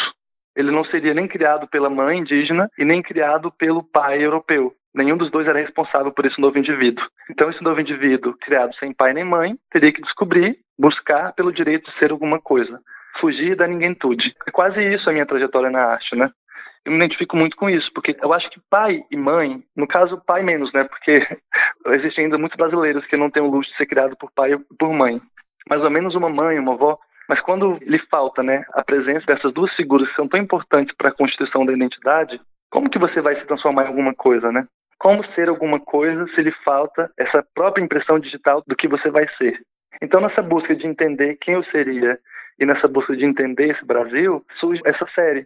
[0.56, 4.74] Ele não seria nem criado pela mãe indígena e nem criado pelo pai europeu.
[4.94, 7.04] Nenhum dos dois era responsável por esse novo indivíduo.
[7.30, 11.90] Então, esse novo indivíduo, criado sem pai nem mãe, teria que descobrir, buscar pelo direito
[11.90, 12.80] de ser alguma coisa.
[13.20, 14.34] Fugir da ninguém-tude.
[14.48, 16.30] É quase isso a minha trajetória na arte, né?
[16.86, 20.22] Eu me identifico muito com isso, porque eu acho que pai e mãe, no caso
[20.26, 21.26] pai menos, né, porque
[21.88, 24.62] existem ainda muitos brasileiros que não têm o luxo de ser criado por pai ou
[24.78, 25.22] por mãe,
[25.70, 29.54] mas ao menos uma mãe, uma avó, mas quando lhe falta, né, a presença dessas
[29.54, 33.40] duas figuras que são tão importantes para a constituição da identidade, como que você vai
[33.40, 34.66] se transformar em alguma coisa, né?
[35.00, 39.28] Como ser alguma coisa se lhe falta essa própria impressão digital do que você vai
[39.38, 39.60] ser?
[40.02, 42.18] Então, nessa busca de entender quem eu seria
[42.60, 45.46] e nessa busca de entender esse Brasil, surge essa série,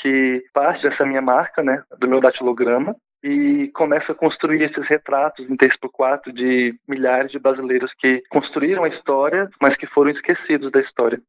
[0.00, 5.48] que parte dessa minha marca, né, do meu datilograma, e começa a construir esses retratos
[5.48, 10.80] em 3x4 de milhares de brasileiros que construíram a história, mas que foram esquecidos da
[10.80, 11.20] história.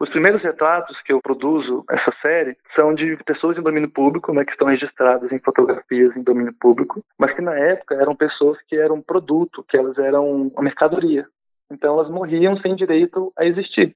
[0.00, 4.44] Os primeiros retratos que eu produzo essa série são de pessoas em domínio público, né,
[4.44, 8.76] que estão registradas em fotografias em domínio público, mas que na época eram pessoas que
[8.76, 11.26] eram produto, que elas eram uma mercadoria.
[11.70, 13.94] Então elas morriam sem direito a existir.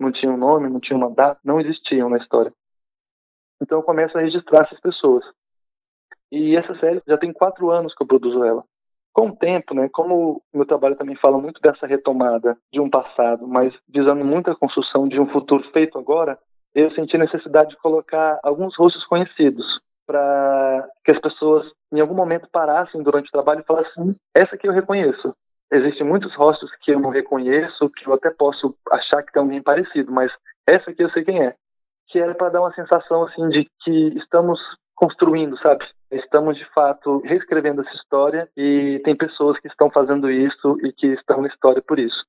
[0.00, 2.52] Não tinham nome, não tinham mandato, não existiam na história.
[3.60, 5.24] Então eu começo a registrar essas pessoas.
[6.30, 8.64] E essa série já tem quatro anos que eu produzo ela.
[9.12, 12.90] Com o tempo, né, como o meu trabalho também fala muito dessa retomada de um
[12.90, 16.38] passado, mas visando muito a construção de um futuro feito agora,
[16.74, 19.64] eu senti necessidade de colocar alguns rostos conhecidos
[20.06, 24.68] para que as pessoas em algum momento parassem durante o trabalho e falassem: essa aqui
[24.68, 25.34] eu reconheço.
[25.72, 29.62] Existem muitos rostos que eu não reconheço, que eu até posso achar que tem alguém
[29.62, 30.30] parecido, mas
[30.68, 31.54] essa aqui eu sei quem é.
[32.08, 34.58] Que era para dar uma sensação assim de que estamos
[34.94, 35.84] construindo, sabe?
[36.10, 41.08] Estamos de fato reescrevendo essa história e tem pessoas que estão fazendo isso e que
[41.08, 42.24] estão na história por isso.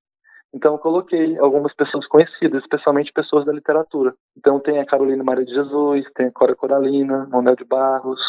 [0.54, 4.14] Então eu coloquei algumas pessoas conhecidas, especialmente pessoas da literatura.
[4.36, 8.20] Então tem a Carolina Maria de Jesus, tem a Cora Coralina, Manuel de Barros,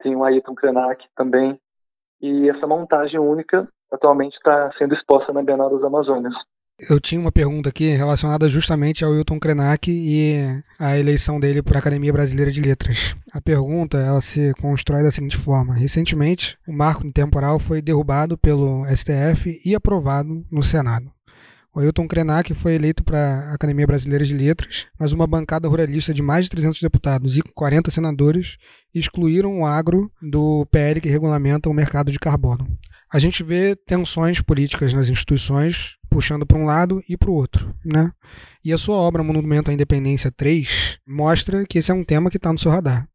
[0.00, 1.58] tem o Ayrton Krenak também.
[2.20, 6.34] E essa montagem única atualmente está sendo exposta na Bienal das Amazônias.
[6.78, 10.34] Eu tinha uma pergunta aqui relacionada justamente ao Wilton Krenak e
[10.78, 13.14] a eleição dele para a Academia Brasileira de Letras.
[13.32, 18.84] A pergunta ela se constrói da seguinte forma: recentemente, o marco temporal foi derrubado pelo
[18.86, 21.10] STF e aprovado no Senado.
[21.74, 26.12] O Ailton Krenak foi eleito para a Academia Brasileira de Letras, mas uma bancada ruralista
[26.12, 28.58] de mais de 300 deputados e 40 senadores
[28.94, 32.68] excluíram o agro do PL que regulamenta o mercado de carbono.
[33.10, 37.74] A gente vê tensões políticas nas instituições puxando para um lado e para o outro,
[37.84, 38.12] né?
[38.64, 42.36] E a sua obra Monumento à Independência 3 mostra que esse é um tema que
[42.36, 43.06] está no seu radar.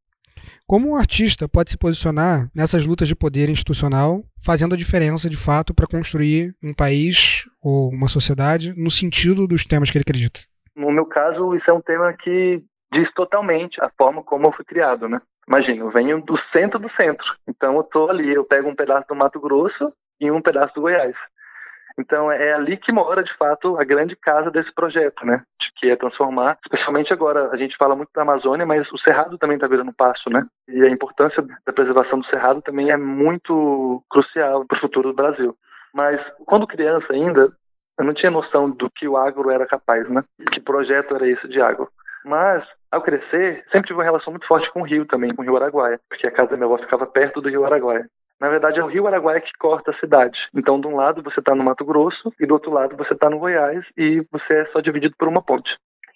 [0.66, 5.38] Como um artista pode se posicionar nessas lutas de poder institucional, fazendo a diferença de
[5.38, 10.42] fato para construir um país ou uma sociedade no sentido dos temas que ele acredita?
[10.76, 14.66] No meu caso, isso é um tema que diz totalmente a forma como eu fui
[14.66, 15.22] criado, né?
[15.48, 19.08] Imagina, eu venho do centro do centro, então eu tô ali, eu pego um pedaço
[19.08, 21.16] do Mato Grosso e um pedaço do Goiás.
[22.00, 25.42] Então é ali que mora, de fato, a grande casa desse projeto, né?
[25.80, 29.56] Que é transformar, especialmente agora, a gente fala muito da Amazônia, mas o Cerrado também
[29.56, 30.46] está virando passo, né?
[30.68, 35.16] E a importância da preservação do Cerrado também é muito crucial para o futuro do
[35.16, 35.56] Brasil.
[35.94, 37.52] Mas quando criança ainda,
[37.98, 40.24] eu não tinha noção do que o agro era capaz, né?
[40.52, 41.90] Que projeto era esse de agro.
[42.24, 45.46] Mas, ao crescer, sempre tive uma relação muito forte com o rio também, com o
[45.46, 48.08] rio Araguaia, porque a casa da minha avó ficava perto do rio Araguaia.
[48.40, 50.38] Na verdade, é o rio Araguaia que corta a cidade.
[50.54, 53.30] Então, de um lado você está no Mato Grosso e do outro lado você está
[53.30, 55.70] no Goiás e você é só dividido por uma ponte.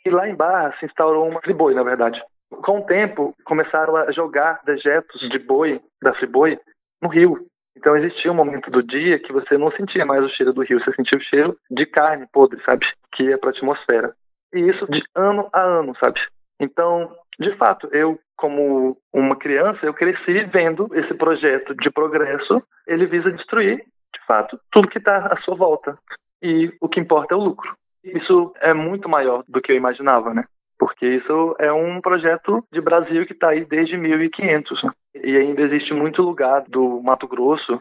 [0.05, 2.21] E lá em Barra se instaurou uma friboi, na verdade.
[2.63, 6.59] Com o tempo, começaram a jogar dejetos de boi, da friboi,
[7.01, 7.45] no rio.
[7.75, 10.79] Então existia um momento do dia que você não sentia mais o cheiro do rio,
[10.79, 12.85] você sentia o cheiro de carne podre, sabe?
[13.13, 14.13] Que ia para a atmosfera.
[14.53, 16.19] E isso de ano a ano, sabe?
[16.59, 23.05] Então, de fato, eu como uma criança, eu cresci vendo esse projeto de progresso, ele
[23.05, 25.97] visa destruir, de fato, tudo que está à sua volta.
[26.41, 27.75] E o que importa é o lucro.
[28.03, 30.43] Isso é muito maior do que eu imaginava, né?
[30.79, 34.83] Porque isso é um projeto de Brasil que está aí desde 1500.
[34.83, 34.91] Né?
[35.23, 37.79] E ainda existe muito lugar do Mato Grosso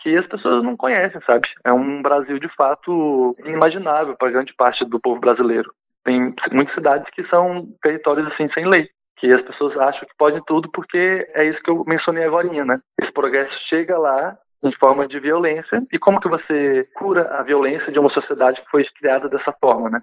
[0.00, 1.48] que as pessoas não conhecem, sabe?
[1.64, 5.72] É um Brasil de fato inimaginável para grande parte do povo brasileiro.
[6.04, 8.88] Tem muitas cidades que são territórios assim sem lei
[9.22, 12.80] que as pessoas acham que pode tudo porque é isso que eu mencionei agora, né?
[13.00, 17.92] Esse progresso chega lá em forma de violência e como que você cura a violência
[17.92, 20.02] de uma sociedade que foi criada dessa forma, né?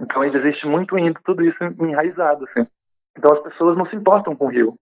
[0.00, 2.64] Então ainda existe muito ainda tudo isso enraizado, assim.
[3.18, 4.76] Então as pessoas não se importam com o rio,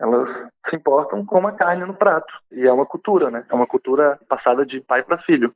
[0.00, 0.28] elas
[0.70, 3.44] se importam com a carne no prato e é uma cultura, né?
[3.48, 5.52] É uma cultura passada de pai para filho.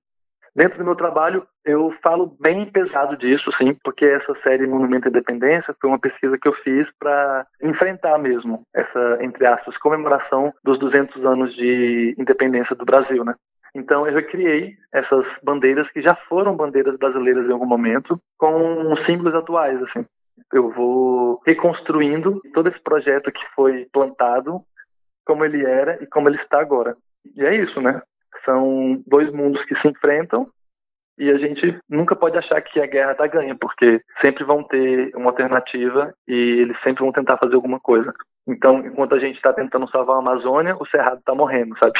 [0.54, 5.10] Dentro do meu trabalho, eu falo bem pesado disso, sim, porque essa série Monumento à
[5.10, 10.78] Independência foi uma pesquisa que eu fiz para enfrentar mesmo essa, entre aspas, comemoração dos
[10.78, 13.34] 200 anos de independência do Brasil, né?
[13.74, 19.34] Então eu recriei essas bandeiras que já foram bandeiras brasileiras em algum momento com símbolos
[19.34, 20.04] atuais, assim.
[20.52, 24.62] Eu vou reconstruindo todo esse projeto que foi plantado,
[25.26, 26.96] como ele era e como ele está agora.
[27.36, 28.00] E é isso, né?
[28.44, 30.50] São dois mundos que se enfrentam
[31.18, 35.10] e a gente nunca pode achar que a guerra está ganha, porque sempre vão ter
[35.16, 38.14] uma alternativa e eles sempre vão tentar fazer alguma coisa.
[38.46, 41.98] Então, enquanto a gente está tentando salvar a Amazônia, o Cerrado está morrendo, sabe?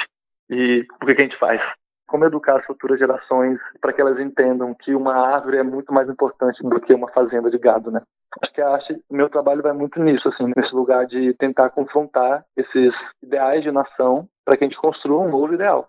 [0.49, 1.61] E o que, que a gente faz?
[2.07, 6.09] Como educar as futuras gerações para que elas entendam que uma árvore é muito mais
[6.09, 8.01] importante do que uma fazenda de gado, né?
[8.41, 12.45] Acho que a arte, meu trabalho vai muito nisso, assim, nesse lugar de tentar confrontar
[12.57, 15.89] esses ideais de nação para que a gente construa um novo ideal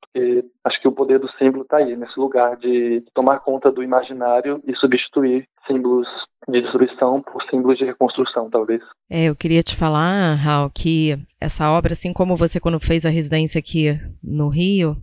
[0.00, 3.82] porque acho que o poder do símbolo está aí, nesse lugar de tomar conta do
[3.82, 6.06] imaginário e substituir símbolos
[6.48, 8.80] de destruição por símbolos de reconstrução, talvez.
[9.10, 13.10] É, eu queria te falar, Raul, que essa obra, assim como você quando fez a
[13.10, 14.96] residência aqui no Rio,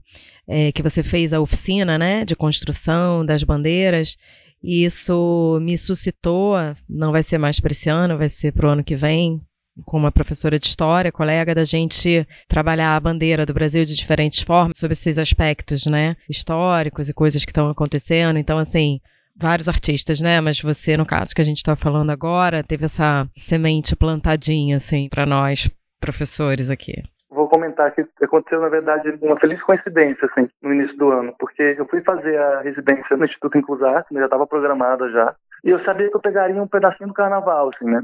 [0.48, 4.18] é, que você fez a oficina, né, de construção das bandeiras,
[4.64, 6.56] isso me suscitou,
[6.90, 9.42] não vai ser mais para esse ano, vai ser para o ano que vem,
[9.86, 14.44] com uma professora de história, colega da gente trabalhar a bandeira do Brasil de diferentes
[14.44, 18.38] formas, sobre esses aspectos, né, históricos e coisas que estão acontecendo.
[18.38, 19.00] Então, assim,
[19.36, 20.40] vários artistas, né?
[20.40, 25.10] Mas você, no caso que a gente está falando agora, teve essa semente plantadinha, assim,
[25.10, 27.02] para nós, professores aqui.
[27.30, 31.76] Vou comentar que aconteceu, na verdade, uma feliz coincidência, assim, no início do ano, porque
[31.78, 35.34] eu fui fazer a residência no Instituto Inclusar, já estava programada já,
[35.64, 38.04] e eu sabia que eu pegaria um pedacinho do carnaval, assim, né?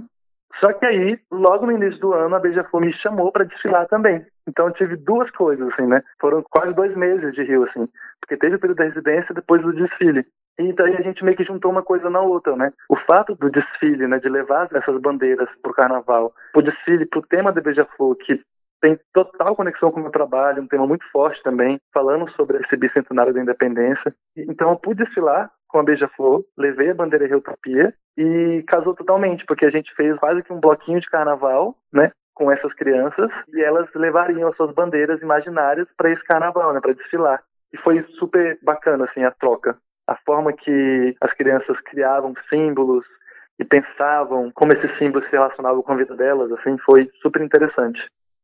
[0.59, 4.25] Só que aí, logo no início do ano, a Beija-Flor me chamou para desfilar também.
[4.47, 6.01] Então eu tive duas coisas, assim, né?
[6.19, 7.87] Foram quase dois meses de Rio, assim.
[8.19, 10.25] Porque teve o período da residência depois do desfile.
[10.57, 12.73] E daí a gente meio que juntou uma coisa na outra, né?
[12.89, 17.51] O fato do desfile, né, de levar essas bandeiras pro carnaval, pro desfile, pro tema
[17.53, 18.41] da Beija-Flor, que
[18.81, 22.75] tem total conexão com o meu trabalho, um tema muito forte também, falando sobre esse
[22.75, 24.13] bicentenário da independência.
[24.35, 29.65] Então eu pude desfilar com a Beija-Flor, levei a bandeira Reutopia e casou totalmente, porque
[29.65, 32.11] a gente fez quase que um bloquinho de carnaval, né?
[32.33, 36.81] Com essas crianças e elas levariam as suas bandeiras imaginárias para esse carnaval, né?
[36.81, 37.41] Para desfilar.
[37.71, 39.77] E foi super bacana, assim, a troca.
[40.07, 43.05] A forma que as crianças criavam símbolos
[43.59, 48.01] e pensavam como esses símbolos se relacionavam com a vida delas, assim, foi super interessante.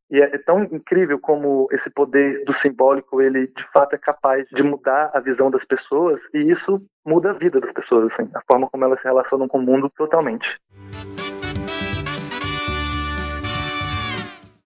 [0.08, 4.62] E é tão incrível como esse poder do simbólico, ele de fato é capaz de
[4.62, 8.68] mudar a visão das pessoas e isso muda a vida das pessoas, assim, a forma
[8.70, 10.46] como elas se relacionam com o mundo totalmente.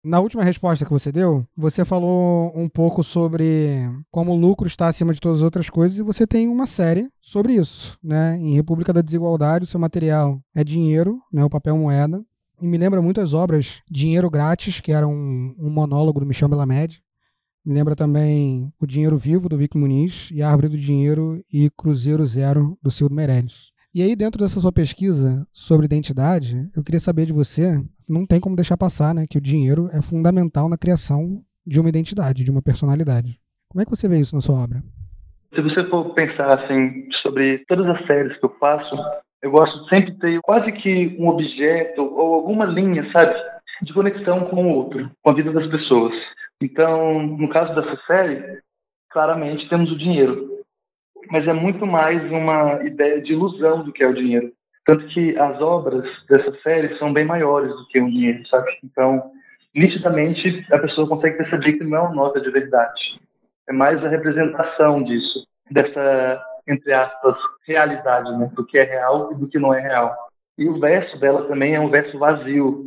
[0.02, 4.88] Na última resposta que você deu, você falou um pouco sobre como o lucro está
[4.88, 8.36] acima de todas as outras coisas e você tem uma série sobre isso, né?
[8.36, 11.44] Em República da Desigualdade, o seu material é dinheiro, né?
[11.44, 12.22] O papel moeda.
[12.60, 16.48] E me lembra muito as obras Dinheiro Grátis, que era um, um monólogo do Michel
[16.48, 17.00] Melamed.
[17.64, 22.26] Me lembra também O Dinheiro Vivo, do Vic Muniz, e Árvore do Dinheiro e Cruzeiro
[22.26, 23.70] Zero, do Silvio Meirelles.
[23.94, 28.38] E aí, dentro dessa sua pesquisa sobre identidade, eu queria saber de você, não tem
[28.38, 32.50] como deixar passar, né, que o dinheiro é fundamental na criação de uma identidade, de
[32.50, 33.38] uma personalidade.
[33.68, 34.82] Como é que você vê isso na sua obra?
[35.54, 38.94] Se você for pensar assim sobre todas as séries que eu faço,
[39.42, 43.34] eu gosto de sempre ter quase que um objeto ou alguma linha, sabe,
[43.82, 46.14] de conexão com o outro, com a vida das pessoas.
[46.62, 48.60] Então, no caso dessa série,
[49.10, 50.50] claramente temos o dinheiro,
[51.30, 54.52] mas é muito mais uma ideia de ilusão do que é o dinheiro.
[54.84, 58.70] Tanto que as obras dessa série são bem maiores do que o dinheiro, sabe?
[58.84, 59.30] Então,
[59.74, 63.00] nitidamente, a pessoa consegue perceber que não é uma nota de verdade.
[63.68, 68.50] É mais a representação disso, dessa entre aspas, realidade, né?
[68.54, 70.14] do que é real e do que não é real.
[70.56, 72.84] E o verso dela também é um verso vazio.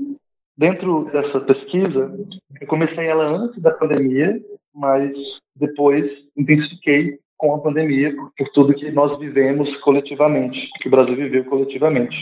[0.57, 2.15] Dentro dessa pesquisa,
[2.61, 4.39] eu comecei ela antes da pandemia,
[4.73, 5.11] mas
[5.55, 11.43] depois intensifiquei com a pandemia por, tudo que nós vivemos coletivamente, que o Brasil viveu
[11.45, 12.15] coletivamente.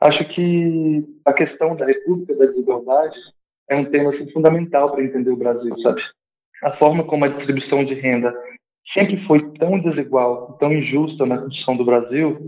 [0.00, 3.16] Acho que a questão da República da Desigualdade
[3.68, 6.00] é um tema assim, fundamental para entender o Brasil, sabe?
[6.62, 8.32] A forma como a distribuição de renda
[8.92, 12.38] sempre foi tão desigual, tão injusta na condição do Brasil,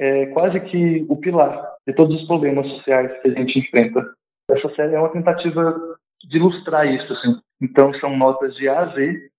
[0.00, 4.04] é quase que o pilar de todos os problemas sociais que a gente enfrenta.
[4.50, 5.76] Essa série é uma tentativa
[6.28, 7.36] de ilustrar isso, assim.
[7.60, 9.30] Então são notas de A a Z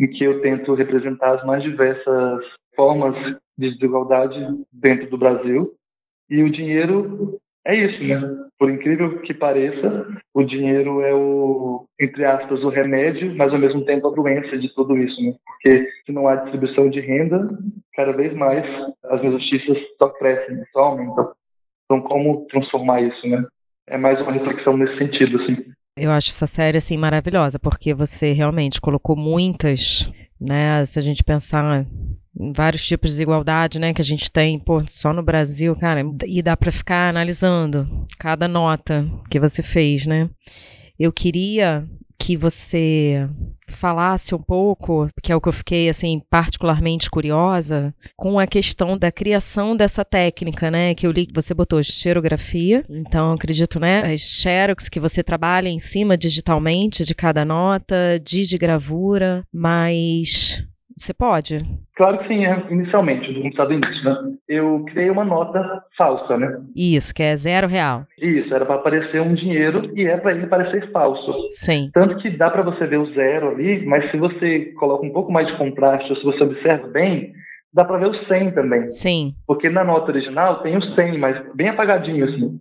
[0.00, 3.14] em que eu tento representar as mais diversas formas
[3.58, 4.38] de desigualdade
[4.72, 5.72] dentro do Brasil.
[6.28, 8.20] E o dinheiro é isso, né?
[8.58, 13.84] Por incrível que pareça, o dinheiro é o, entre aspas, o remédio, mas ao mesmo
[13.84, 15.34] tempo a doença de tudo isso, né?
[15.44, 17.48] Porque se não há distribuição de renda,
[17.94, 18.64] cada vez mais
[19.04, 21.32] as injustiças só crescem, só aumentam.
[21.84, 23.44] Então, como transformar isso, né?
[23.88, 25.56] É mais uma reflexão nesse sentido, assim.
[25.98, 30.84] Eu acho essa série, assim, maravilhosa, porque você realmente colocou muitas, né?
[30.84, 31.84] Se a gente pensar
[32.54, 36.42] vários tipos de desigualdade, né, que a gente tem, pô, só no Brasil, cara, e
[36.42, 40.28] dá para ficar analisando cada nota que você fez, né?
[40.98, 41.86] Eu queria
[42.18, 43.28] que você
[43.68, 48.96] falasse um pouco, que é o que eu fiquei assim particularmente curiosa, com a questão
[48.96, 52.84] da criação dessa técnica, né, que eu li que você botou xerografia.
[52.88, 59.44] Então, acredito, né, as xerox que você trabalha em cima digitalmente de cada nota, digigravura,
[59.52, 60.64] mas
[60.96, 61.64] você pode?
[61.94, 64.16] Claro que sim, é, inicialmente, no estado início, né?
[64.48, 66.60] Eu criei uma nota falsa, né?
[66.74, 68.04] Isso, que é zero real.
[68.18, 71.32] Isso, era para aparecer um dinheiro e é para ele parecer falso.
[71.50, 71.90] Sim.
[71.92, 75.30] Tanto que dá para você ver o zero ali, mas se você coloca um pouco
[75.30, 77.32] mais de contraste, ou se você observa bem,
[77.72, 78.88] dá para ver o 100 também.
[78.88, 79.34] Sim.
[79.46, 82.58] Porque na nota original tem o 100, mas bem apagadinho assim.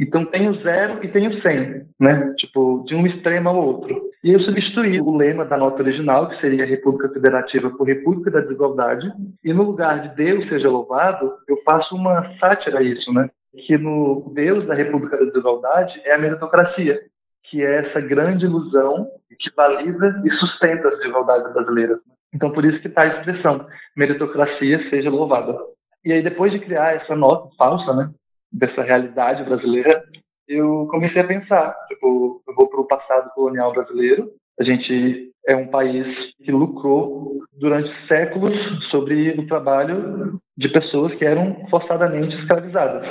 [0.00, 2.34] Então tem o zero e tem o 100, né?
[2.38, 4.00] Tipo, de um extremo ao outro.
[4.22, 8.40] E eu substituí o lema da nota original, que seria República Federativa por República da
[8.40, 9.10] Desigualdade,
[9.44, 13.28] e no lugar de Deus seja louvado, eu faço uma sátira a isso, né?
[13.66, 17.00] Que no Deus da República da Desigualdade é a meritocracia,
[17.44, 21.98] que é essa grande ilusão que valida e sustenta as desigualdades brasileiras.
[22.34, 25.56] Então, por isso que está a expressão meritocracia seja louvada.
[26.04, 28.10] E aí, depois de criar essa nota falsa, né,
[28.52, 30.04] dessa realidade brasileira,
[30.48, 35.54] eu comecei a pensar, tipo, eu vou para o passado colonial brasileiro, a gente é
[35.54, 36.06] um país
[36.44, 38.54] que lucrou durante séculos
[38.90, 43.06] sobre o trabalho de pessoas que eram forçadamente escravizadas.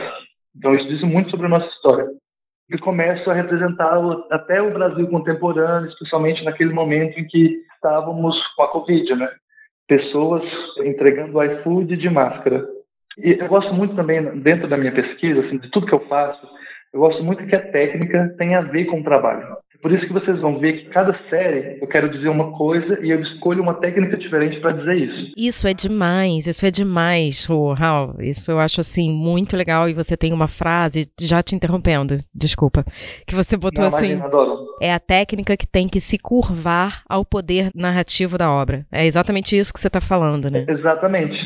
[0.55, 2.07] Então, isso diz muito sobre a nossa história.
[2.69, 3.97] E começo a representar
[4.29, 9.29] até o Brasil contemporâneo, especialmente naquele momento em que estávamos com a Covid, né?
[9.87, 10.43] Pessoas
[10.79, 12.67] entregando iFood de máscara.
[13.17, 16.45] E eu gosto muito também, dentro da minha pesquisa, assim, de tudo que eu faço,
[16.93, 19.57] eu gosto muito que a técnica tenha a ver com o trabalho.
[19.81, 23.11] Por isso que vocês vão ver que cada série eu quero dizer uma coisa e
[23.11, 25.33] eu escolho uma técnica diferente para dizer isso.
[25.37, 28.15] Isso é demais, isso é demais, oh, Raul.
[28.19, 32.83] Isso eu acho assim muito legal e você tem uma frase, já te interrompendo, desculpa,
[33.27, 34.13] que você botou Não, assim.
[34.13, 34.57] Imagina.
[34.81, 38.85] É a técnica que tem que se curvar ao poder narrativo da obra.
[38.91, 40.65] É exatamente isso que você está falando, né?
[40.67, 41.37] Exatamente.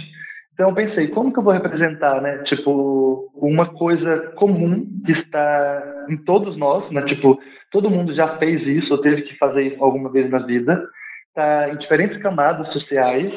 [0.62, 2.38] Então eu pensei, como que eu vou representar, né?
[2.44, 7.02] Tipo, uma coisa comum que está em todos nós, né?
[7.06, 7.42] Tipo,
[7.72, 10.88] todo mundo já fez isso ou teve que fazer isso alguma vez na vida,
[11.30, 13.34] está em diferentes camadas sociais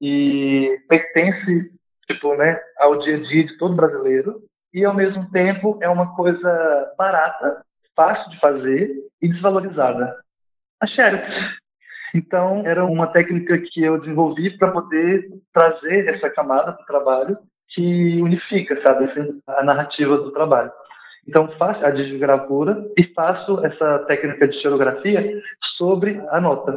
[0.00, 1.68] e pertence,
[2.06, 4.36] tipo, né, ao dia a dia de todo brasileiro
[4.72, 7.60] e ao mesmo tempo é uma coisa barata,
[7.96, 8.88] fácil de fazer
[9.20, 10.14] e desvalorizada.
[10.80, 11.26] A xerox.
[12.14, 17.38] Então, era uma técnica que eu desenvolvi para poder trazer essa camada para o trabalho
[17.68, 19.08] que unifica, sabe,
[19.46, 20.70] a narrativa do trabalho.
[21.26, 25.40] Então, faço a digigravura e faço essa técnica de xerografia
[25.78, 26.72] sobre a nota,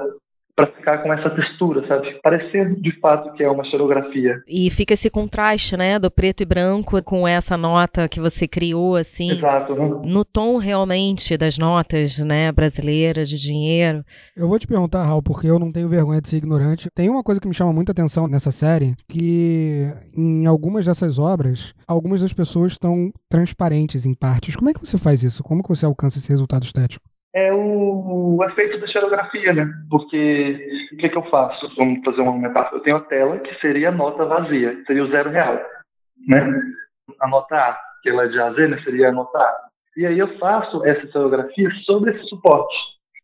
[0.55, 2.17] para ficar com essa textura, sabe?
[2.23, 4.41] Parecendo de fato que é uma xerografia.
[4.47, 8.95] E fica esse contraste, né, do preto e branco com essa nota que você criou,
[8.95, 9.31] assim.
[9.31, 9.75] Exato.
[9.75, 14.03] No tom realmente das notas, né, brasileiras de dinheiro.
[14.35, 16.89] Eu vou te perguntar, Raul, porque eu não tenho vergonha de ser ignorante.
[16.95, 21.73] Tem uma coisa que me chama muita atenção nessa série, que em algumas dessas obras,
[21.85, 24.55] algumas das pessoas estão transparentes em partes.
[24.55, 25.43] Como é que você faz isso?
[25.43, 27.05] Como que você alcança esse resultado estético?
[27.35, 29.69] É o, o efeito da xerografia, né?
[29.89, 31.69] Porque o que, que eu faço?
[31.77, 32.77] Vamos fazer uma metáfora.
[32.77, 35.59] Eu tenho a tela que seria a nota vazia, seria o zero real,
[36.29, 36.61] né?
[37.21, 38.81] A nota A, que ela é de A a Z, né?
[38.83, 39.65] Seria a nota A.
[39.97, 42.75] E aí eu faço essa xerografia sobre esse suporte.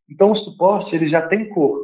[0.09, 1.79] Então o suporte ele já tem cor.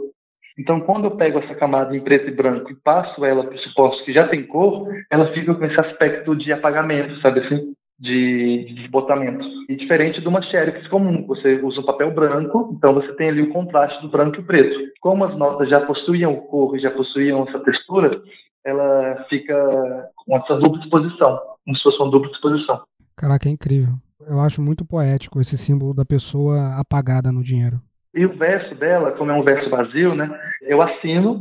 [0.59, 3.59] Então quando eu pego essa camada em preto e branco e passo ela para o
[3.59, 7.73] suporte que já tem cor, ela fica com esse aspecto de apagamento, sabe assim?
[7.99, 9.45] De, de desbotamento.
[9.69, 13.41] E diferente de uma xerox comum, você usa o papel branco, então você tem ali
[13.41, 14.91] o contraste do branco e preto.
[15.01, 18.21] Como as notas já possuíam cor e já possuíam essa textura,
[18.65, 22.81] ela fica com essa dupla exposição, como se fosse uma dupla exposição.
[23.15, 23.93] Caraca, é incrível.
[24.27, 27.79] Eu acho muito poético esse símbolo da pessoa apagada no dinheiro.
[28.13, 30.29] E o verso dela, como é um verso vazio, né?
[30.61, 31.39] Eu assino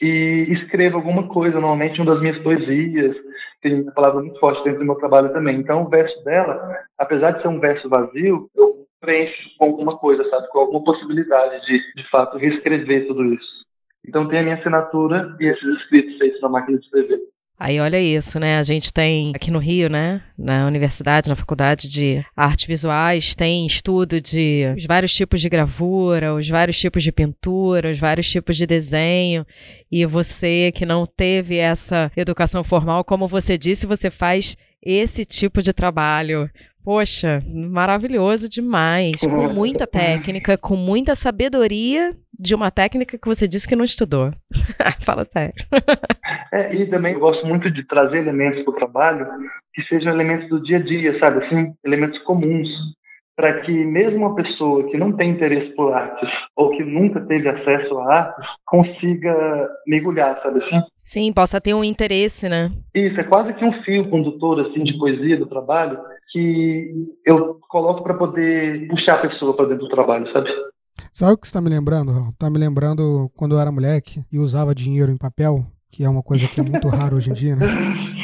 [0.00, 3.16] e escrevo alguma coisa, normalmente uma das minhas poesias,
[3.60, 5.56] tem uma palavra muito forte dentro do meu trabalho também.
[5.56, 10.28] Então, o verso dela, apesar de ser um verso vazio, eu preencho com alguma coisa,
[10.28, 10.48] sabe?
[10.48, 13.64] Com alguma possibilidade de, de fato, reescrever tudo isso.
[14.06, 17.20] Então, tem a minha assinatura e esses escritos feitos na máquina de escrever.
[17.60, 18.56] Aí olha isso, né?
[18.56, 20.22] A gente tem aqui no Rio, né?
[20.38, 26.34] Na universidade, na faculdade de artes visuais, tem estudo de os vários tipos de gravura,
[26.34, 29.44] os vários tipos de pintura, os vários tipos de desenho.
[29.90, 35.60] E você que não teve essa educação formal, como você disse, você faz esse tipo
[35.60, 36.48] de trabalho.
[36.84, 39.20] Poxa, maravilhoso demais.
[39.20, 44.30] Com muita técnica, com muita sabedoria de uma técnica que você disse que não estudou.
[45.04, 45.54] Fala sério.
[46.52, 49.26] É, e também eu gosto muito de trazer elementos para o trabalho
[49.74, 51.44] que sejam elementos do dia a dia, sabe?
[51.44, 52.68] Assim, elementos comuns.
[53.36, 57.48] Para que mesmo uma pessoa que não tem interesse por artes ou que nunca teve
[57.48, 60.80] acesso a artes consiga mergulhar, sabe assim?
[61.04, 62.72] Sim, possa ter um interesse, né?
[62.92, 66.00] Isso, é quase que um fio condutor assim de poesia do trabalho
[66.30, 66.92] que
[67.24, 70.48] eu coloco para poder puxar a pessoa para dentro do trabalho, sabe?
[71.12, 72.34] Sabe o que você está me lembrando, Raul?
[72.38, 76.22] Tá me lembrando quando eu era moleque e usava dinheiro em papel, que é uma
[76.22, 77.66] coisa que é muito raro hoje em dia, né?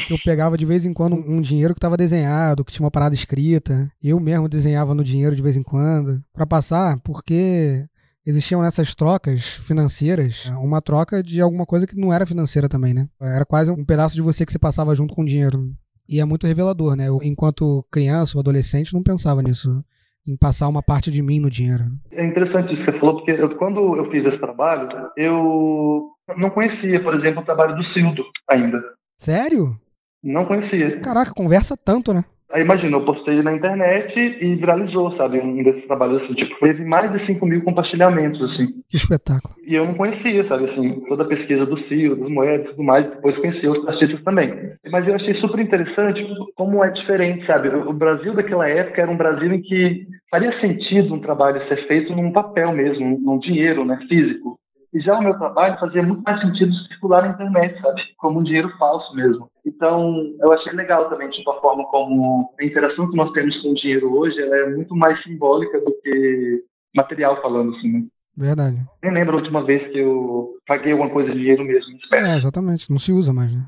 [0.07, 2.91] Que eu pegava de vez em quando um dinheiro que estava desenhado, que tinha uma
[2.91, 3.91] parada escrita.
[4.03, 7.87] Eu mesmo desenhava no dinheiro de vez em quando, para passar, porque
[8.27, 13.09] existiam nessas trocas financeiras uma troca de alguma coisa que não era financeira também, né?
[13.21, 15.73] Era quase um pedaço de você que você passava junto com o dinheiro.
[16.09, 17.09] E é muito revelador, né?
[17.09, 19.83] Eu, enquanto criança ou adolescente, não pensava nisso
[20.27, 21.85] em passar uma parte de mim no dinheiro.
[22.11, 26.51] É interessante isso que você falou, porque eu, quando eu fiz esse trabalho, eu não
[26.51, 28.81] conhecia, por exemplo, o trabalho do Cildo ainda.
[29.19, 29.79] Sério?
[30.23, 31.01] Não conhecia.
[31.01, 32.25] Caraca, conversa tanto, né?
[32.55, 35.41] Aí imagina, eu postei na internet e viralizou, sabe?
[35.41, 38.69] Um desses trabalhos assim, tipo, teve mais de 5 mil compartilhamentos, assim.
[38.89, 39.57] Que espetáculo.
[39.67, 42.85] E eu não conhecia, sabe, assim, toda a pesquisa do Ciro, das moedas e tudo
[42.85, 44.55] mais, depois conheci outros artistas também.
[44.89, 46.25] Mas eu achei super interessante
[46.55, 47.71] como é diferente, sabe?
[47.71, 52.15] O Brasil daquela época era um Brasil em que faria sentido um trabalho ser feito
[52.15, 54.61] num papel mesmo, num dinheiro, né, físico.
[54.95, 58.01] E já o meu trabalho fazia muito mais sentido circular na internet, sabe?
[58.17, 59.49] Como um dinheiro falso mesmo.
[59.67, 63.71] Então, eu achei legal também, tipo, a forma como a interação que nós temos com
[63.71, 66.63] o dinheiro hoje, ela é muito mais simbólica do que
[66.95, 68.05] material falando, assim, né?
[68.37, 68.85] Verdade.
[69.03, 71.97] Nem lembro a última vez que eu paguei alguma coisa de dinheiro mesmo.
[72.13, 72.91] É, exatamente.
[72.91, 73.65] Não se usa mais, né?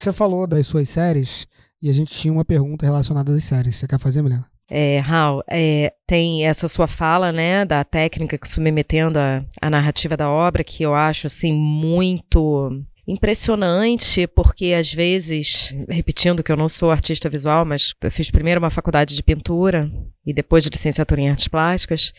[0.00, 1.46] Você falou das suas séries
[1.82, 3.76] e a gente tinha uma pergunta relacionada às séries.
[3.76, 4.46] Você quer fazer, Milena?
[4.70, 10.16] É, Raul, é, tem essa sua fala, né, da técnica que submetendo a, a narrativa
[10.16, 12.70] da obra, que eu acho, assim, muito
[13.06, 18.60] impressionante, porque às vezes, repetindo que eu não sou artista visual, mas eu fiz primeiro
[18.60, 19.90] uma faculdade de pintura
[20.26, 22.12] e depois de licenciatura em artes plásticas,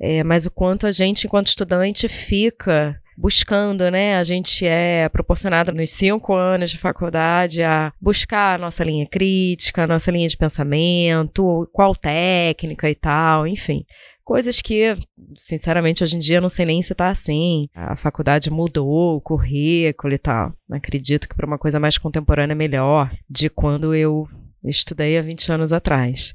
[0.00, 4.16] é, mas o quanto a gente, enquanto estudante, fica buscando, né?
[4.16, 9.82] A gente é proporcionado nos cinco anos de faculdade a buscar a nossa linha crítica,
[9.82, 13.84] a nossa linha de pensamento, qual técnica e tal, enfim.
[14.24, 14.96] Coisas que,
[15.36, 17.66] sinceramente, hoje em dia eu não sei nem se tá assim.
[17.74, 20.52] A faculdade mudou o currículo e tal.
[20.70, 24.28] Acredito que para uma coisa mais contemporânea é melhor de quando eu
[24.62, 26.34] estudei há 20 anos atrás.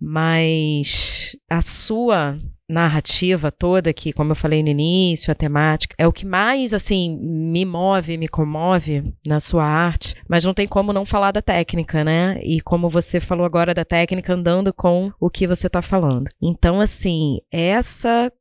[0.00, 2.38] Mas a sua
[2.72, 7.18] narrativa toda, que, como eu falei no início, a temática, é o que mais, assim,
[7.20, 12.02] me move, me comove na sua arte, mas não tem como não falar da técnica,
[12.02, 12.40] né?
[12.42, 16.28] E como você falou agora da técnica andando com o que você está falando.
[16.40, 18.32] Então, assim, essa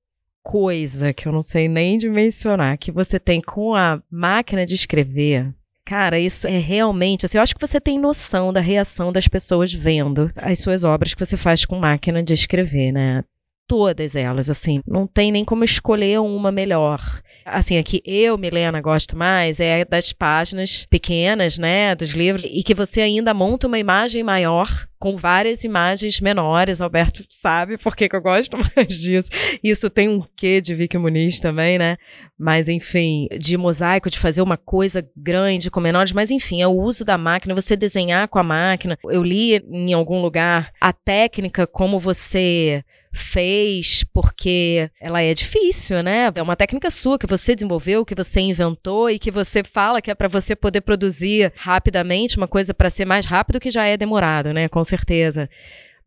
[0.42, 5.54] coisa que eu não sei nem dimensionar que você tem com a máquina de escrever,
[5.84, 7.26] Cara, isso é realmente.
[7.26, 11.14] Assim, eu acho que você tem noção da reação das pessoas vendo as suas obras
[11.14, 13.24] que você faz com máquina de escrever, né?
[13.72, 17.00] Todas elas, assim, não tem nem como escolher uma melhor.
[17.46, 22.64] Assim, a que eu, Milena, gosto mais é das páginas pequenas, né, dos livros, e
[22.64, 24.68] que você ainda monta uma imagem maior
[25.00, 26.82] com várias imagens menores.
[26.82, 29.30] Alberto sabe por que, que eu gosto mais disso.
[29.64, 31.96] Isso tem um quê de Vicky Muniz também, né?
[32.38, 36.12] Mas, enfim, de mosaico, de fazer uma coisa grande com menores.
[36.12, 38.98] Mas, enfim, é o uso da máquina, você desenhar com a máquina.
[39.06, 42.84] Eu li em algum lugar a técnica como você
[43.14, 46.32] fez, porque ela é difícil, né?
[46.34, 50.12] É uma técnica sua que você desenvolveu, que você inventou e que você fala que
[50.12, 53.98] é para você poder produzir rapidamente uma coisa para ser mais rápido que já é
[53.98, 54.68] demorado, né?
[54.70, 55.50] Com certeza.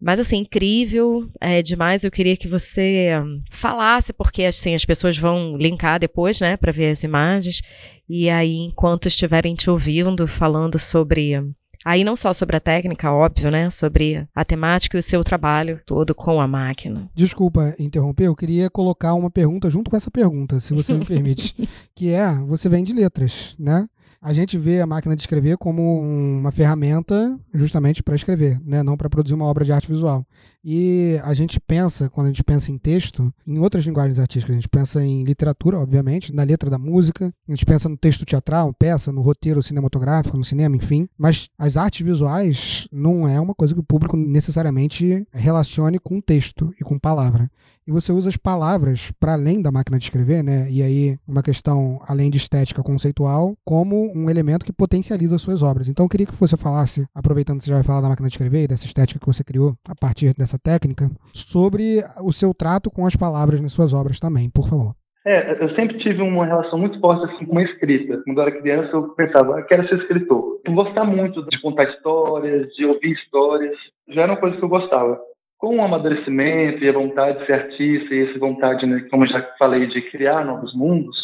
[0.00, 2.04] Mas assim, incrível, é demais.
[2.04, 6.72] Eu queria que você um, falasse, porque assim as pessoas vão linkar depois, né, para
[6.72, 7.62] ver as imagens.
[8.08, 13.12] E aí, enquanto estiverem te ouvindo, falando sobre hum, Aí não só sobre a técnica,
[13.12, 13.68] óbvio, né?
[13.70, 17.10] Sobre a temática e o seu trabalho todo com a máquina.
[17.14, 21.54] Desculpa interromper, eu queria colocar uma pergunta junto com essa pergunta, se você me permite.
[21.94, 23.86] que é, você vem de letras, né?
[24.24, 28.82] A gente vê a máquina de escrever como uma ferramenta justamente para escrever, né?
[28.82, 30.26] não para produzir uma obra de arte visual.
[30.64, 34.58] E a gente pensa, quando a gente pensa em texto, em outras linguagens artísticas, a
[34.58, 38.72] gente pensa em literatura, obviamente, na letra da música, a gente pensa no texto teatral,
[38.72, 41.06] peça, no roteiro cinematográfico, no cinema, enfim.
[41.18, 46.72] Mas as artes visuais não é uma coisa que o público necessariamente relacione com texto
[46.80, 47.50] e com palavra
[47.86, 50.70] e você usa as palavras para além da máquina de escrever, né?
[50.70, 55.62] E aí uma questão além de estética conceitual, como um elemento que potencializa as suas
[55.62, 55.88] obras.
[55.88, 58.34] Então eu queria que você falasse, aproveitando que você já vai falar da máquina de
[58.34, 62.90] escrever e dessa estética que você criou a partir dessa técnica, sobre o seu trato
[62.90, 64.94] com as palavras nas suas obras também, por favor.
[65.26, 68.20] É, eu sempre tive uma relação muito forte assim, com a escrita.
[68.24, 70.60] Quando eu era criança, eu pensava, ah, quero ser escritor.
[70.66, 73.74] Eu gostava muito de contar histórias, de ouvir histórias.
[74.08, 75.18] Já era uma coisa que eu gostava
[75.58, 79.28] com o amadurecimento e a vontade de ser artista e essa vontade, né, como eu
[79.28, 81.16] já falei, de criar novos mundos,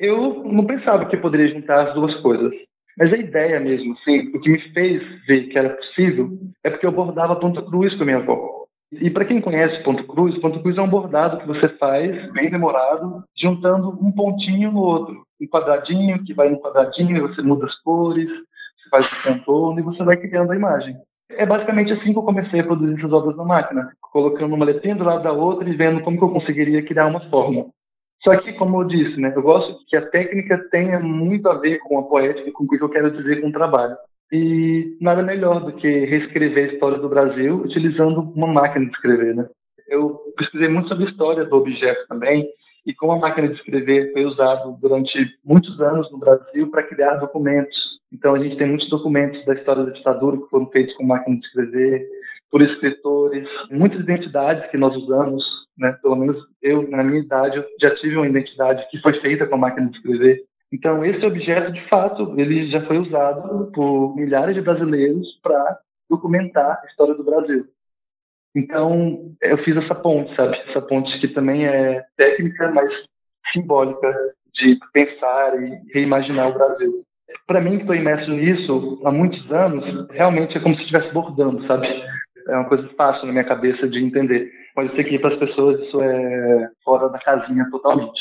[0.00, 2.52] eu não pensava que eu poderia juntar as duas coisas.
[2.98, 6.30] Mas a ideia mesmo, assim, o que me fez ver que era possível
[6.64, 8.63] é porque eu bordava ponta cruz com a minha avó.
[9.00, 12.50] E para quem conhece ponto cruz, ponto cruz é um bordado que você faz, bem
[12.50, 15.22] demorado, juntando um pontinho no outro.
[15.40, 19.82] Um quadradinho que vai no quadradinho, você muda as cores, você faz o contorno e
[19.82, 20.96] você vai criando a imagem.
[21.30, 24.94] É basicamente assim que eu comecei a produzir essas obras na máquina, colocando uma letrinha
[24.94, 27.66] do lado da outra e vendo como que eu conseguiria criar uma forma.
[28.22, 31.78] Só que, como eu disse, né, eu gosto que a técnica tenha muito a ver
[31.80, 33.96] com a poética, com o que eu quero dizer com o trabalho.
[34.32, 39.34] E nada melhor do que reescrever a história do Brasil utilizando uma máquina de escrever,
[39.34, 39.48] né?
[39.88, 42.48] Eu pesquisei muito sobre a história do objeto também
[42.86, 45.12] e como a máquina de escrever foi usada durante
[45.44, 47.76] muitos anos no Brasil para criar documentos
[48.12, 51.36] Então a gente tem muitos documentos da história da ditadura que foram feitos com máquina
[51.36, 52.06] de escrever,
[52.50, 55.42] por escritores, muitas identidades que nós usamos,
[55.76, 55.92] né?
[56.00, 59.58] Pelo menos eu, na minha idade, já tive uma identidade que foi feita com a
[59.58, 60.38] máquina de escrever.
[60.74, 65.78] Então esse objeto, de fato, ele já foi usado por milhares de brasileiros para
[66.10, 67.64] documentar a história do Brasil.
[68.56, 70.56] Então eu fiz essa ponte, sabe?
[70.68, 72.90] Essa ponte que também é técnica, mas
[73.52, 74.12] simbólica
[74.52, 77.04] de pensar e reimaginar o Brasil.
[77.46, 81.64] Para mim, que estou imerso nisso há muitos anos, realmente é como se estivesse bordando,
[81.68, 81.86] sabe?
[82.48, 84.50] É uma coisa fácil na minha cabeça de entender.
[84.76, 88.20] Mas eu sei que para as pessoas isso é fora da casinha totalmente.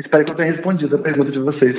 [0.00, 1.76] Espero que eu tenha respondido a pergunta de vocês.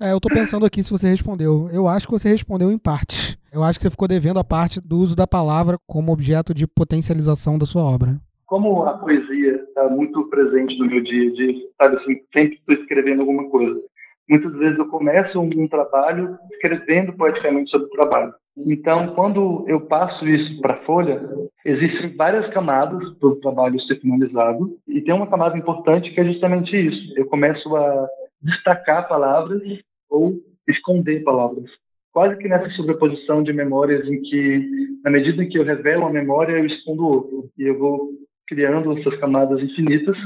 [0.00, 1.68] É, eu estou pensando aqui se você respondeu.
[1.72, 3.38] Eu acho que você respondeu em parte.
[3.52, 6.66] Eu acho que você ficou devendo a parte do uso da palavra como objeto de
[6.66, 8.18] potencialização da sua obra.
[8.46, 12.74] Como a poesia está muito presente no meu dia a dia, sabe assim, sempre estou
[12.74, 13.80] escrevendo alguma coisa.
[14.28, 18.32] Muitas vezes eu começo um, trabalho escrevendo poeticamente sobre o trabalho.
[18.56, 21.22] Então, quando eu passo isso para a folha,
[21.64, 26.24] existem várias camadas para o trabalho ser finalizado, e tem uma camada importante que é
[26.24, 27.14] justamente isso.
[27.16, 28.06] Eu começo a
[28.42, 29.62] destacar palavras
[30.10, 30.34] ou
[30.68, 31.70] esconder palavras.
[32.12, 34.68] Quase que nessa sobreposição de memórias em que,
[35.02, 37.48] na medida em que eu revelo uma memória, eu escondo outra.
[37.58, 38.10] E eu vou
[38.46, 40.16] criando essas camadas infinitas.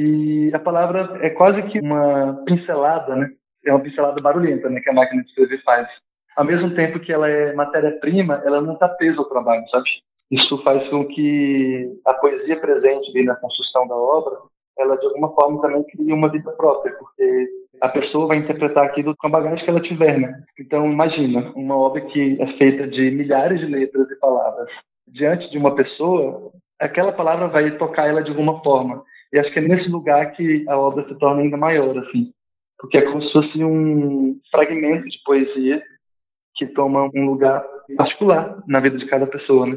[0.00, 3.28] E a palavra é quase que uma pincelada, né?
[3.66, 4.80] É uma pincelada barulhenta, né?
[4.80, 5.88] Que a máquina de escrever faz.
[6.36, 9.88] Ao mesmo tempo que ela é matéria-prima, ela não está presa ao trabalho, sabe?
[10.30, 14.36] Isso faz com que a poesia presente ali na construção da obra,
[14.78, 17.48] ela de alguma forma também crie uma vida própria, porque
[17.80, 20.32] a pessoa vai interpretar aquilo com a bagagem que ela tiver, né?
[20.60, 24.68] Então, imagina, uma obra que é feita de milhares de letras e palavras.
[25.08, 29.02] Diante de uma pessoa, aquela palavra vai tocar ela de alguma forma.
[29.32, 32.32] E acho que é nesse lugar que a obra se torna ainda maior, assim.
[32.78, 35.82] Porque é como se fosse um fragmento de poesia
[36.54, 37.64] que toma um lugar
[37.96, 39.76] particular na vida de cada pessoa, né?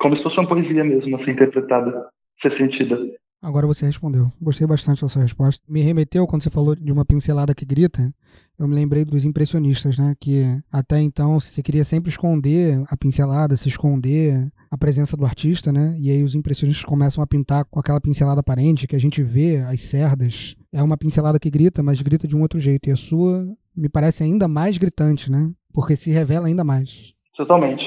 [0.00, 2.08] Como se fosse uma poesia mesmo, a ser interpretada,
[2.40, 2.98] ser sentida.
[3.42, 4.30] Agora você respondeu.
[4.40, 5.64] Gostei bastante da sua resposta.
[5.68, 8.14] Me remeteu quando você falou de uma pincelada que grita.
[8.56, 10.14] Eu me lembrei dos impressionistas, né?
[10.20, 15.72] Que até então você queria sempre esconder a pincelada, se esconder a presença do artista,
[15.72, 15.96] né?
[15.98, 19.58] E aí os impressionistas começam a pintar com aquela pincelada aparente que a gente vê
[19.58, 20.54] as cerdas.
[20.72, 22.88] É uma pincelada que grita, mas grita de um outro jeito.
[22.88, 23.44] E a sua
[23.76, 25.50] me parece ainda mais gritante, né?
[25.72, 27.12] Porque se revela ainda mais.
[27.36, 27.82] Totalmente.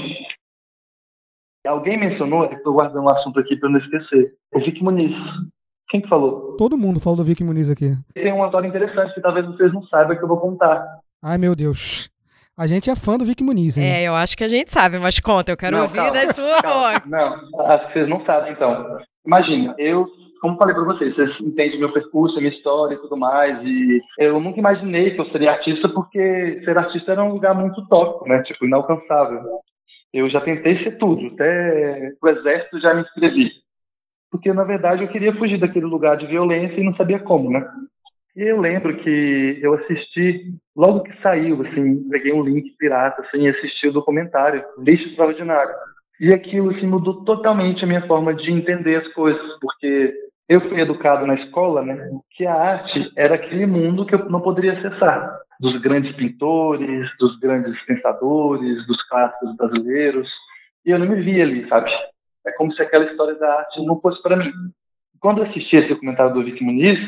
[1.65, 5.15] Alguém mencionou, estou guardando um assunto aqui para não esquecer, o Vic Muniz.
[5.89, 6.55] Quem que falou?
[6.57, 7.95] Todo mundo falou do Vic Muniz aqui.
[8.13, 10.83] Tem uma história interessante que talvez vocês não saibam que eu vou contar.
[11.23, 12.09] Ai, meu Deus.
[12.57, 13.85] A gente é fã do Vic Muniz, hein?
[13.85, 16.33] É, eu acho que a gente sabe, mas conta, eu quero Não, ouvir calma, da
[16.33, 17.01] sua calma.
[17.05, 18.97] Não, acho que vocês não sabem, então.
[19.27, 20.05] Imagina, eu,
[20.41, 24.39] como falei para vocês, vocês entendem meu percurso, minha história e tudo mais, e eu
[24.39, 28.41] nunca imaginei que eu seria artista, porque ser artista era um lugar muito utópico, né?
[28.43, 29.41] Tipo, inalcançável.
[30.15, 33.51] Eu já tentei ser tudo, até o exército já me inscrevi.
[34.31, 37.69] Porque, na verdade, eu queria fugir daquele lugar de violência e não sabia como, né?
[38.33, 43.43] E eu lembro que eu assisti, logo que saiu, assim, peguei um link pirata, assim,
[43.43, 45.73] e assisti o documentário, Lixo Extraordinário.
[46.21, 50.13] E aquilo, assim, mudou totalmente a minha forma de entender as coisas, porque
[50.47, 54.39] eu fui educado na escola, né, que a arte era aquele mundo que eu não
[54.39, 55.39] poderia acessar.
[55.59, 60.29] Dos grandes pintores, dos grandes pensadores, dos clássicos brasileiros.
[60.85, 61.89] E eu não me via ali, sabe?
[62.45, 64.51] É como se aquela história da arte não fosse para mim.
[65.19, 66.99] Quando eu assisti esse documentário do Vic Muniz,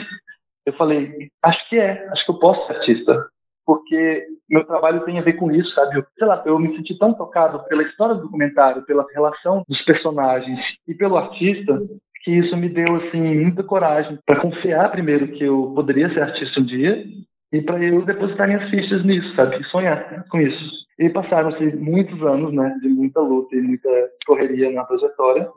[0.65, 3.27] eu falei, acho que é, acho que eu posso ser artista.
[3.65, 5.97] Porque meu trabalho tem a ver com isso, sabe?
[5.97, 9.81] Eu, sei lá, eu me senti tão tocado pela história do documentário, pela relação dos
[9.83, 11.77] personagens e pelo artista,
[12.23, 16.59] que isso me deu, assim, muita coragem para confiar primeiro que eu poderia ser artista
[16.59, 17.05] um dia
[17.51, 19.63] e para eu depositar minhas fichas nisso, sabe?
[19.65, 20.77] Sonhar com isso.
[20.99, 23.89] E passaram-se muitos anos, né, de muita luta e muita
[24.25, 25.47] correria na trajetória.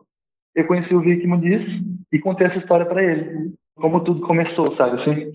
[0.54, 1.62] Eu conheci o Vic Muniz
[2.12, 3.52] e contei essa história para ele.
[3.76, 5.32] Como tudo começou, sabe assim?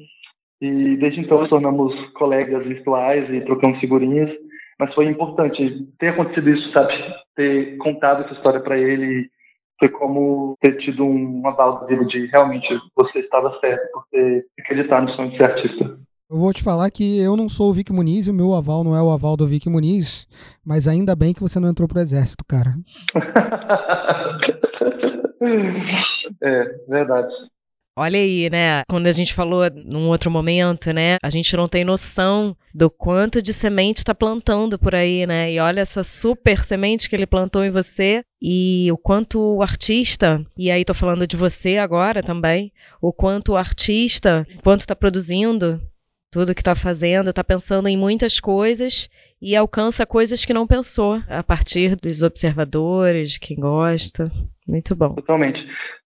[0.61, 4.29] E desde então nos tornamos colegas virtuais e trocamos figurinhas.
[4.79, 6.93] Mas foi importante ter acontecido isso, sabe?
[7.35, 9.29] Ter contado essa história para ele.
[9.79, 15.11] Foi como ter tido um aval de realmente você estava certo por ter acreditado no
[15.11, 16.04] sonho de ser artista.
[16.27, 18.83] Eu vou te falar que eu não sou o Vic Muniz e o meu aval
[18.83, 20.27] não é o aval do Vic Muniz,
[20.65, 22.73] mas ainda bem que você não entrou pro exército, cara.
[26.41, 27.31] é, verdade.
[27.95, 28.81] Olha aí, né?
[28.89, 31.17] Quando a gente falou num outro momento, né?
[31.21, 35.53] A gente não tem noção do quanto de semente está plantando por aí, né?
[35.53, 40.43] E olha essa super semente que ele plantou em você e o quanto o artista,
[40.57, 45.79] e aí tô falando de você agora também, o quanto o artista, quanto está produzindo,
[46.35, 49.09] tudo que está fazendo, está pensando em muitas coisas
[49.41, 54.25] e alcança coisas que não pensou a partir dos observadores, de quem gosta.
[54.67, 55.13] Muito bom.
[55.15, 55.57] Totalmente.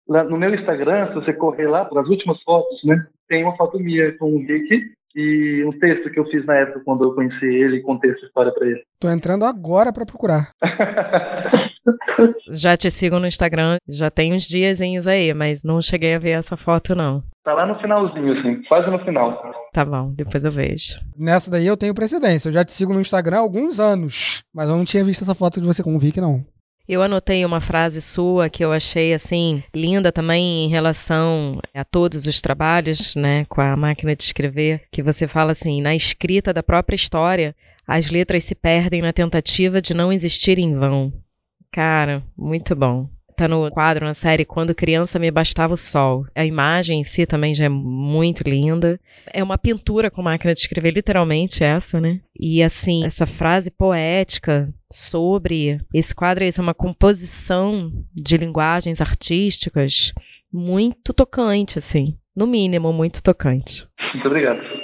[0.07, 3.57] Lá no meu Instagram, se você correr lá para as últimas fotos, né, tem uma
[3.57, 7.15] foto minha com o Rick e um texto que eu fiz na época quando eu
[7.15, 8.83] conheci ele e contei essa história para ele.
[8.99, 10.51] Tô entrando agora para procurar.
[12.51, 16.31] já te sigo no Instagram, já tem uns diazinhos aí, mas não cheguei a ver
[16.31, 17.23] essa foto não.
[17.43, 19.41] Tá lá no finalzinho, assim, quase no final.
[19.73, 20.99] Tá bom, depois eu vejo.
[21.17, 22.49] Nessa daí eu tenho precedência.
[22.49, 25.33] Eu já te sigo no Instagram há alguns anos, mas eu não tinha visto essa
[25.35, 26.45] foto de você com o Vic, não.
[26.87, 32.25] Eu anotei uma frase sua que eu achei assim linda também em relação a todos
[32.25, 36.63] os trabalhos, né, com a máquina de escrever, que você fala assim, na escrita da
[36.63, 37.55] própria história,
[37.87, 41.13] as letras se perdem na tentativa de não existir em vão.
[41.71, 43.09] Cara, muito bom
[43.39, 46.25] tá no quadro na série Quando Criança Me Bastava o Sol.
[46.35, 48.99] A imagem em si também já é muito linda.
[49.33, 52.19] É uma pintura com máquina de escrever, literalmente essa, né?
[52.37, 60.11] E assim, essa frase poética sobre esse quadro, isso é uma composição de linguagens artísticas
[60.51, 62.17] muito tocante, assim.
[62.35, 63.87] No mínimo, muito tocante.
[64.13, 64.78] Muito obrigado.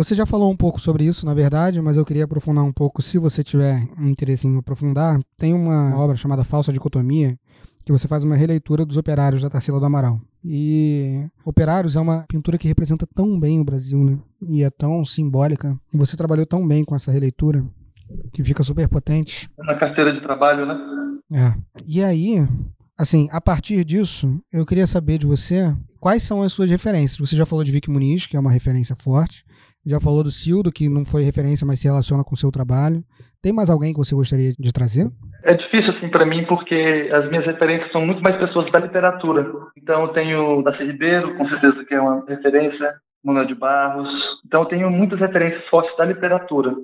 [0.00, 3.02] Você já falou um pouco sobre isso, na verdade, mas eu queria aprofundar um pouco,
[3.02, 5.20] se você tiver interesse em aprofundar.
[5.36, 7.38] Tem uma obra chamada Falsa Dicotomia,
[7.84, 10.18] que você faz uma releitura dos Operários da Tarsila do Amaral.
[10.42, 14.18] E Operários é uma pintura que representa tão bem o Brasil, né?
[14.40, 15.78] E é tão simbólica.
[15.92, 17.62] E você trabalhou tão bem com essa releitura,
[18.32, 19.50] que fica super potente.
[19.58, 20.78] Na carteira de trabalho, né?
[21.30, 21.54] É.
[21.86, 22.48] E aí,
[22.96, 27.18] assim, a partir disso, eu queria saber de você quais são as suas referências.
[27.18, 29.44] Você já falou de Vic Muniz, que é uma referência forte.
[29.86, 33.02] Já falou do Cildo, que não foi referência, mas se relaciona com o seu trabalho.
[33.42, 35.08] Tem mais alguém que você gostaria de trazer?
[35.44, 39.50] É difícil assim para mim porque as minhas referências são muito mais pessoas da literatura.
[39.76, 44.08] Então eu tenho Daci Ribeiro, com certeza que é uma referência, Manuel de Barros.
[44.46, 46.74] Então eu tenho muitas referências fortes da literatura.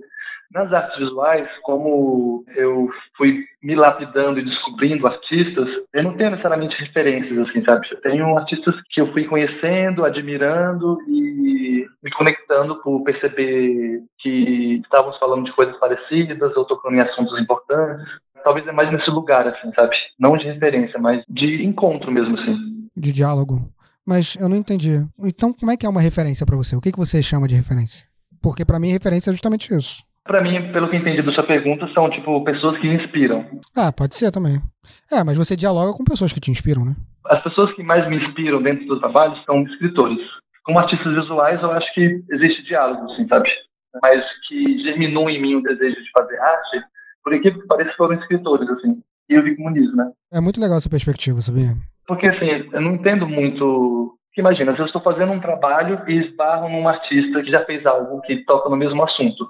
[0.52, 6.76] Nas artes visuais, como eu fui me lapidando e descobrindo artistas, eu não tenho necessariamente
[6.80, 7.86] referências, assim, sabe?
[7.90, 15.18] Eu tenho artistas que eu fui conhecendo, admirando e me conectando por perceber que estávamos
[15.18, 18.06] falando de coisas parecidas, ou tocando em assuntos importantes.
[18.44, 19.96] Talvez é mais nesse lugar, assim, sabe?
[20.18, 22.56] Não de referência, mas de encontro mesmo, assim.
[22.96, 23.68] De diálogo.
[24.06, 25.04] Mas eu não entendi.
[25.18, 26.76] Então, como é que é uma referência para você?
[26.76, 28.06] O que, que você chama de referência?
[28.40, 30.05] Porque para mim, referência é justamente isso.
[30.26, 33.46] Para mim, pelo que entendi da sua pergunta, são tipo pessoas que me inspiram.
[33.76, 34.60] Ah, pode ser também.
[35.10, 36.96] É, mas você dialoga com pessoas que te inspiram, né?
[37.26, 40.18] As pessoas que mais me inspiram dentro do trabalho são escritores.
[40.64, 43.48] Como artistas visuais, eu acho que existe diálogo, assim, sabe?
[44.04, 46.82] Mas que germinou em mim o desejo de fazer arte,
[47.22, 49.00] por incrível que pareça, foram escritores, assim.
[49.28, 50.10] E eu vi comunismo, né?
[50.32, 51.74] É muito legal essa perspectiva, sabia?
[52.06, 56.68] Porque, assim, eu não entendo muito imagina, se eu estou fazendo um trabalho e esbarro
[56.68, 59.48] num artista que já fez algo que toca no mesmo assunto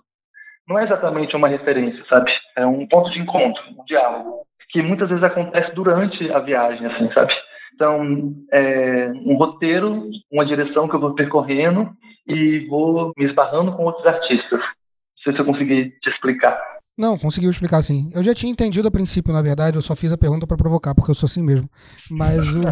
[0.69, 2.31] não é exatamente uma referência, sabe?
[2.57, 7.11] É um ponto de encontro, um diálogo, que muitas vezes acontece durante a viagem, assim,
[7.13, 7.33] sabe?
[7.75, 11.91] Então, é um roteiro, uma direção que eu vou percorrendo
[12.27, 14.61] e vou me esbarrando com outros artistas.
[14.61, 16.59] Não sei se eu consegui te explicar.
[16.97, 18.09] Não, conseguiu explicar sim.
[18.13, 20.95] Eu já tinha entendido a princípio, na verdade, eu só fiz a pergunta para provocar,
[20.95, 21.69] porque eu sou assim mesmo.
[22.11, 22.63] Mas o...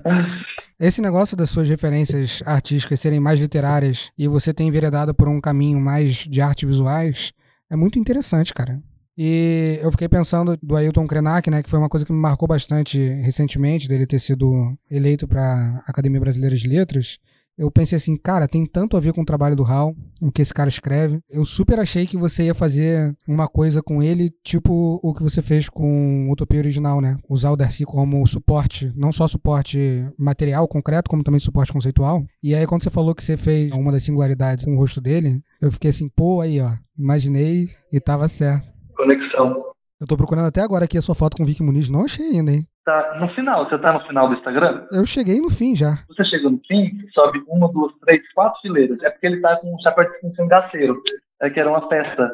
[0.80, 5.40] esse negócio das suas referências artísticas serem mais literárias e você ter enveredado por um
[5.40, 7.32] caminho mais de artes visuais
[7.68, 8.82] é muito interessante, cara.
[9.20, 12.48] E eu fiquei pensando do Ailton Krenak, né, que foi uma coisa que me marcou
[12.48, 17.18] bastante recentemente, dele ter sido eleito para a Academia Brasileira de Letras
[17.58, 19.92] eu pensei assim, cara, tem tanto a ver com o trabalho do Hal,
[20.22, 21.18] o que esse cara escreve.
[21.28, 25.42] Eu super achei que você ia fazer uma coisa com ele, tipo o que você
[25.42, 27.18] fez com Utopia Original, né?
[27.28, 32.24] Usar o Darcy como suporte, não só suporte material, concreto, como também suporte conceitual.
[32.40, 35.42] E aí, quando você falou que você fez uma das singularidades com o rosto dele,
[35.60, 38.68] eu fiquei assim, pô, aí, ó, imaginei e tava certo.
[38.96, 39.64] Conexão.
[40.00, 42.24] Eu tô procurando até agora aqui a sua foto com o Vicky Muniz, não achei
[42.24, 42.64] ainda, hein?
[42.88, 44.86] Tá no final, você tá no final do Instagram?
[44.90, 45.98] Eu cheguei no fim já.
[46.08, 48.98] Você chegou no fim, sobe uma, duas, três, quatro fileiras.
[49.02, 50.98] É porque ele tá com um chapéu de cangaceiro.
[51.38, 52.30] É que era uma festa.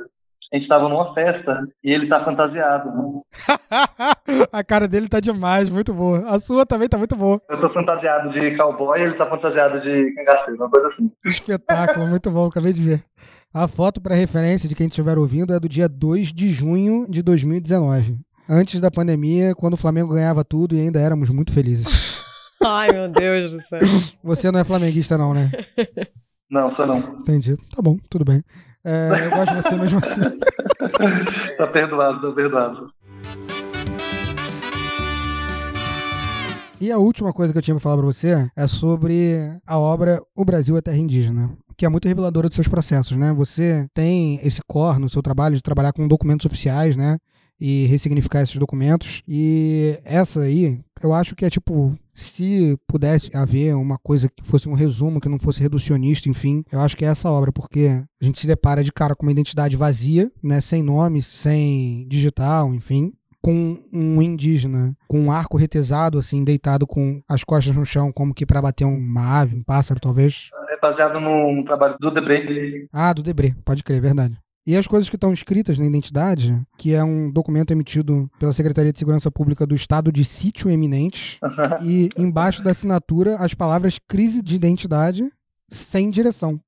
[0.52, 2.88] A gente tava numa festa e ele tá fantasiado.
[2.88, 3.20] Né?
[4.52, 6.20] a cara dele tá demais, muito boa.
[6.28, 7.42] A sua também tá muito boa.
[7.50, 11.11] Eu tô fantasiado de cowboy e ele tá fantasiado de cangaceiro, uma coisa assim.
[11.24, 13.02] Espetáculo, muito bom, acabei de ver.
[13.52, 17.24] A foto para referência de quem estiver ouvindo é do dia 2 de junho de
[17.24, 22.22] 2019 antes da pandemia, quando o Flamengo ganhava tudo e ainda éramos muito felizes.
[22.64, 23.78] Ai, meu Deus do céu.
[24.22, 25.51] Você não é flamenguista, não, né?
[26.51, 26.97] Não, sou não.
[27.20, 27.57] Entendi.
[27.74, 28.42] Tá bom, tudo bem.
[28.84, 30.38] É, eu gosto de você mesmo assim.
[31.57, 32.88] tá perdoado, tá perdoado.
[36.80, 40.20] E a última coisa que eu tinha pra falar pra você é sobre a obra
[40.34, 43.32] O Brasil é Terra Indígena que é muito reveladora dos seus processos, né?
[43.32, 47.18] Você tem esse core no seu trabalho de trabalhar com documentos oficiais, né?
[47.66, 49.22] E ressignificar esses documentos.
[49.26, 54.68] E essa aí, eu acho que é tipo, se pudesse haver uma coisa que fosse
[54.68, 58.24] um resumo, que não fosse reducionista, enfim, eu acho que é essa obra, porque a
[58.24, 60.60] gente se depara de cara com uma identidade vazia, né?
[60.60, 67.20] Sem nome, sem digital, enfim com um indígena com um arco retesado, assim, deitado com
[67.28, 70.48] as costas no chão, como que para bater uma ave, um pássaro, talvez.
[70.70, 72.86] É baseado no trabalho do Debré.
[72.90, 74.38] Ah, do Debré, pode crer, verdade.
[74.66, 78.92] E as coisas que estão escritas na identidade, que é um documento emitido pela Secretaria
[78.92, 81.38] de Segurança Pública do Estado de Sítio Eminente,
[81.84, 85.30] e embaixo da assinatura as palavras crise de identidade
[85.70, 86.58] sem direção.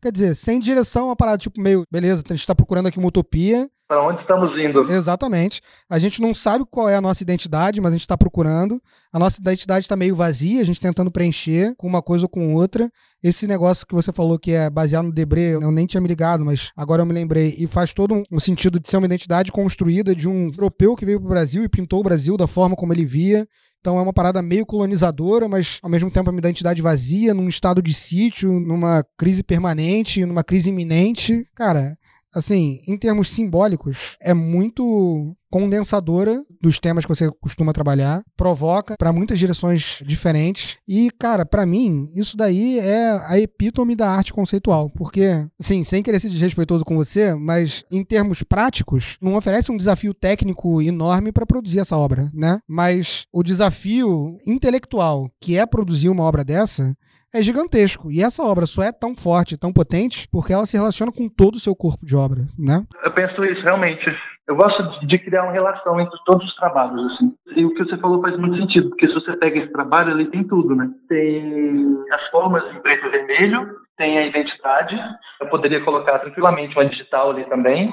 [0.00, 2.98] Quer dizer, sem direção é uma parada tipo meio, beleza, a gente está procurando aqui
[2.98, 4.88] uma utopia, para onde estamos indo.
[4.88, 5.60] Exatamente.
[5.88, 8.80] A gente não sabe qual é a nossa identidade, mas a gente está procurando.
[9.12, 12.54] A nossa identidade está meio vazia, a gente tentando preencher com uma coisa ou com
[12.54, 12.88] outra.
[13.20, 16.44] Esse negócio que você falou que é baseado no Debré, eu nem tinha me ligado,
[16.44, 17.56] mas agora eu me lembrei.
[17.58, 21.18] E faz todo um, sentido de ser uma identidade construída de um europeu que veio
[21.18, 23.44] para o Brasil e pintou o Brasil da forma como ele via.
[23.80, 27.48] Então é uma parada meio colonizadora, mas ao mesmo tempo é uma identidade vazia, num
[27.48, 31.44] estado de sítio, numa crise permanente, numa crise iminente.
[31.56, 31.96] Cara,
[32.34, 39.12] assim, em termos simbólicos, é muito condensadora dos temas que você costuma trabalhar, provoca para
[39.12, 44.88] muitas direções diferentes e, cara, para mim, isso daí é a epítome da arte conceitual,
[44.90, 49.76] porque, assim, sem querer ser desrespeitoso com você, mas em termos práticos, não oferece um
[49.76, 52.60] desafio técnico enorme para produzir essa obra, né?
[52.68, 56.96] Mas o desafio intelectual que é produzir uma obra dessa
[57.32, 58.10] é gigantesco.
[58.10, 61.54] E essa obra só é tão forte, tão potente, porque ela se relaciona com todo
[61.54, 62.84] o seu corpo de obra, né?
[63.04, 64.04] Eu penso isso, realmente.
[64.48, 67.32] Eu gosto de criar uma relação entre todos os trabalhos, assim.
[67.54, 70.28] E o que você falou faz muito sentido, porque se você pega esse trabalho, ele
[70.30, 70.90] tem tudo, né?
[71.08, 74.96] Tem as formas em preto e vermelho, tem a identidade,
[75.40, 77.92] eu poderia colocar tranquilamente uma digital ali também,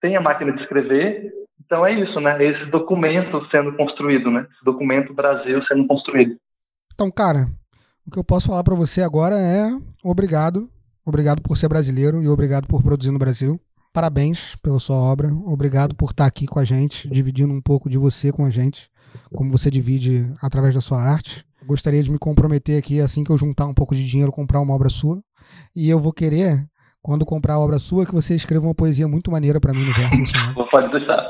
[0.00, 1.30] tem a máquina de escrever,
[1.64, 2.42] então é isso, né?
[2.42, 4.46] Esse documento sendo construído, né?
[4.50, 6.36] Esse documento Brasil sendo construído.
[6.94, 7.46] Então, cara,
[8.06, 9.70] o que eu posso falar para você agora é
[10.02, 10.68] obrigado.
[11.04, 13.60] Obrigado por ser brasileiro e obrigado por produzir no Brasil.
[13.92, 15.32] Parabéns pela sua obra.
[15.44, 18.88] Obrigado por estar aqui com a gente, dividindo um pouco de você com a gente,
[19.34, 21.44] como você divide através da sua arte.
[21.66, 24.74] Gostaria de me comprometer aqui, assim que eu juntar um pouco de dinheiro, comprar uma
[24.74, 25.22] obra sua.
[25.74, 26.66] E eu vou querer,
[27.02, 29.94] quando comprar a obra sua, que você escreva uma poesia muito maneira para mim no
[29.94, 30.22] verso.
[30.22, 30.68] Assim.
[30.70, 31.22] Pode deixar.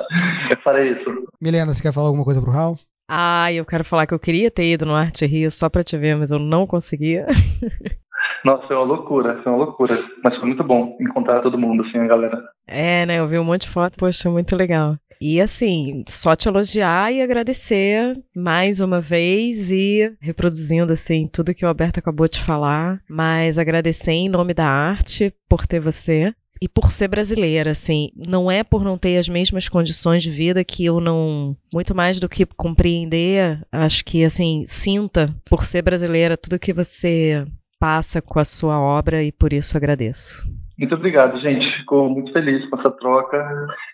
[0.51, 1.11] Eu farei isso.
[1.41, 2.79] Milena, você quer falar alguma coisa pro Raul?
[3.15, 5.99] Ah, eu quero falar que eu queria ter ido no Arte Rio só pra te
[5.99, 7.27] ver, mas eu não conseguia.
[8.43, 10.03] Nossa, foi uma loucura, foi uma loucura.
[10.25, 12.43] Mas foi muito bom encontrar todo mundo, assim, a galera.
[12.67, 13.19] É, né?
[13.19, 14.97] Eu vi um monte de foto, poxa, muito legal.
[15.21, 21.65] E assim, só te elogiar e agradecer mais uma vez e reproduzindo assim tudo que
[21.65, 26.69] o Alberto acabou de falar, mas agradecer em nome da arte por ter você e
[26.69, 30.85] por ser brasileira, assim, não é por não ter as mesmas condições de vida que
[30.85, 36.61] eu não, muito mais do que compreender, acho que assim, sinta por ser brasileira tudo
[36.61, 37.45] que você
[37.81, 40.47] passa com a sua obra e por isso agradeço.
[40.79, 41.79] Muito obrigado, gente.
[41.79, 43.37] Ficou muito feliz com essa troca.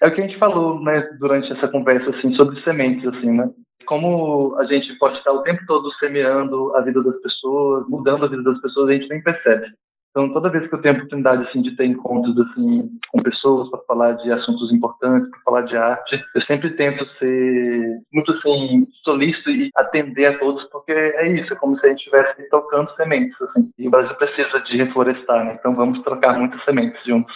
[0.03, 3.49] É o que a gente falou, né, durante essa conversa, assim, sobre sementes, assim, né?
[3.87, 8.29] Como a gente pode estar o tempo todo semeando a vida das pessoas, mudando a
[8.29, 9.69] vida das pessoas, a gente nem percebe.
[10.11, 13.71] Então, toda vez que eu tenho a oportunidade assim de ter encontros assim com pessoas
[13.71, 18.87] para falar de assuntos importantes, para falar de arte, eu sempre tento ser muito assim
[19.05, 22.91] solícito e atender a todos, porque é isso, é como se a gente estivesse tocando
[22.97, 23.71] sementes assim.
[23.79, 25.57] E o Brasil precisa de reflorestar, né?
[25.59, 27.35] Então, vamos trocar muitas sementes juntos.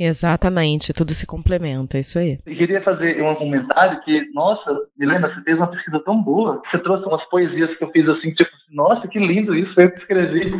[0.00, 2.38] Exatamente, tudo se complementa, é isso aí.
[2.46, 6.78] Eu queria fazer um comentário que, nossa, Milena, você fez uma pesquisa tão boa, você
[6.78, 10.50] trouxe umas poesias que eu fiz assim, tipo, nossa, que lindo isso, eu que escrevi.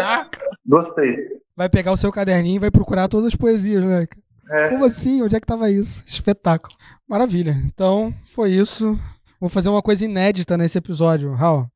[0.66, 1.16] Gostei.
[1.54, 4.06] Vai pegar o seu caderninho e vai procurar todas as poesias, né?
[4.50, 4.68] É.
[4.68, 5.22] Como assim?
[5.22, 6.08] Onde é que tava isso?
[6.08, 6.74] Espetáculo.
[7.08, 7.54] Maravilha.
[7.66, 8.98] Então, foi isso.
[9.40, 11.66] Vou fazer uma coisa inédita nesse episódio, Raul.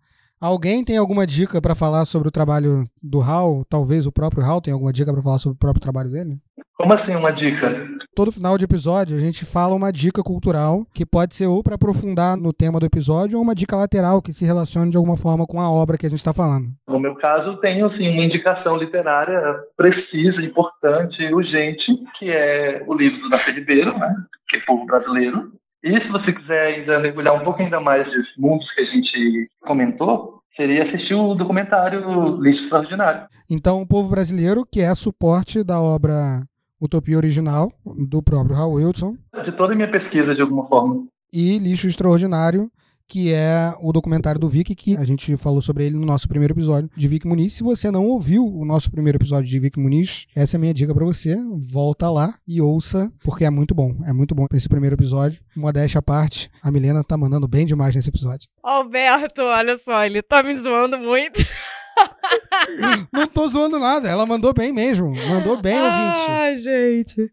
[0.40, 3.64] Alguém tem alguma dica para falar sobre o trabalho do Hal?
[3.70, 6.36] Talvez o próprio Hal tenha alguma dica para falar sobre o próprio trabalho dele?
[6.76, 7.88] Como assim uma dica?
[8.14, 11.76] Todo final de episódio a gente fala uma dica cultural que pode ser ou para
[11.76, 15.46] aprofundar no tema do episódio ou uma dica lateral que se relacione de alguma forma
[15.46, 16.66] com a obra que a gente está falando.
[16.86, 19.40] No meu caso, tenho assim, uma indicação literária
[19.74, 21.86] precisa, importante, urgente,
[22.18, 24.14] que é o livro do Nascer Ribeiro, né?
[24.48, 25.50] que é Povo Brasileiro,
[25.82, 29.48] e se você quiser ainda mergulhar um pouco ainda mais desses mundos que a gente
[29.60, 33.26] comentou, seria assistir o documentário Lixo Extraordinário.
[33.48, 36.42] Então, o povo brasileiro, que é suporte da obra
[36.80, 39.16] Utopia Original, do próprio Raul Wilson.
[39.44, 41.06] De toda a minha pesquisa, de alguma forma.
[41.32, 42.70] E Lixo Extraordinário,
[43.08, 46.52] que é o documentário do Vic, que a gente falou sobre ele no nosso primeiro
[46.54, 47.54] episódio de Vic Muniz.
[47.54, 50.74] Se você não ouviu o nosso primeiro episódio de Vic Muniz, essa é a minha
[50.74, 51.36] dica para você.
[51.56, 53.96] Volta lá e ouça, porque é muito bom.
[54.06, 55.40] É muito bom esse primeiro episódio.
[55.56, 58.48] Modéstia à parte, a Milena tá mandando bem demais nesse episódio.
[58.62, 61.40] Alberto, olha só, ele tá me zoando muito.
[63.12, 65.14] Não tô zoando nada, ela mandou bem mesmo.
[65.28, 66.30] Mandou bem, ouvinte.
[66.30, 67.30] Ai, gente.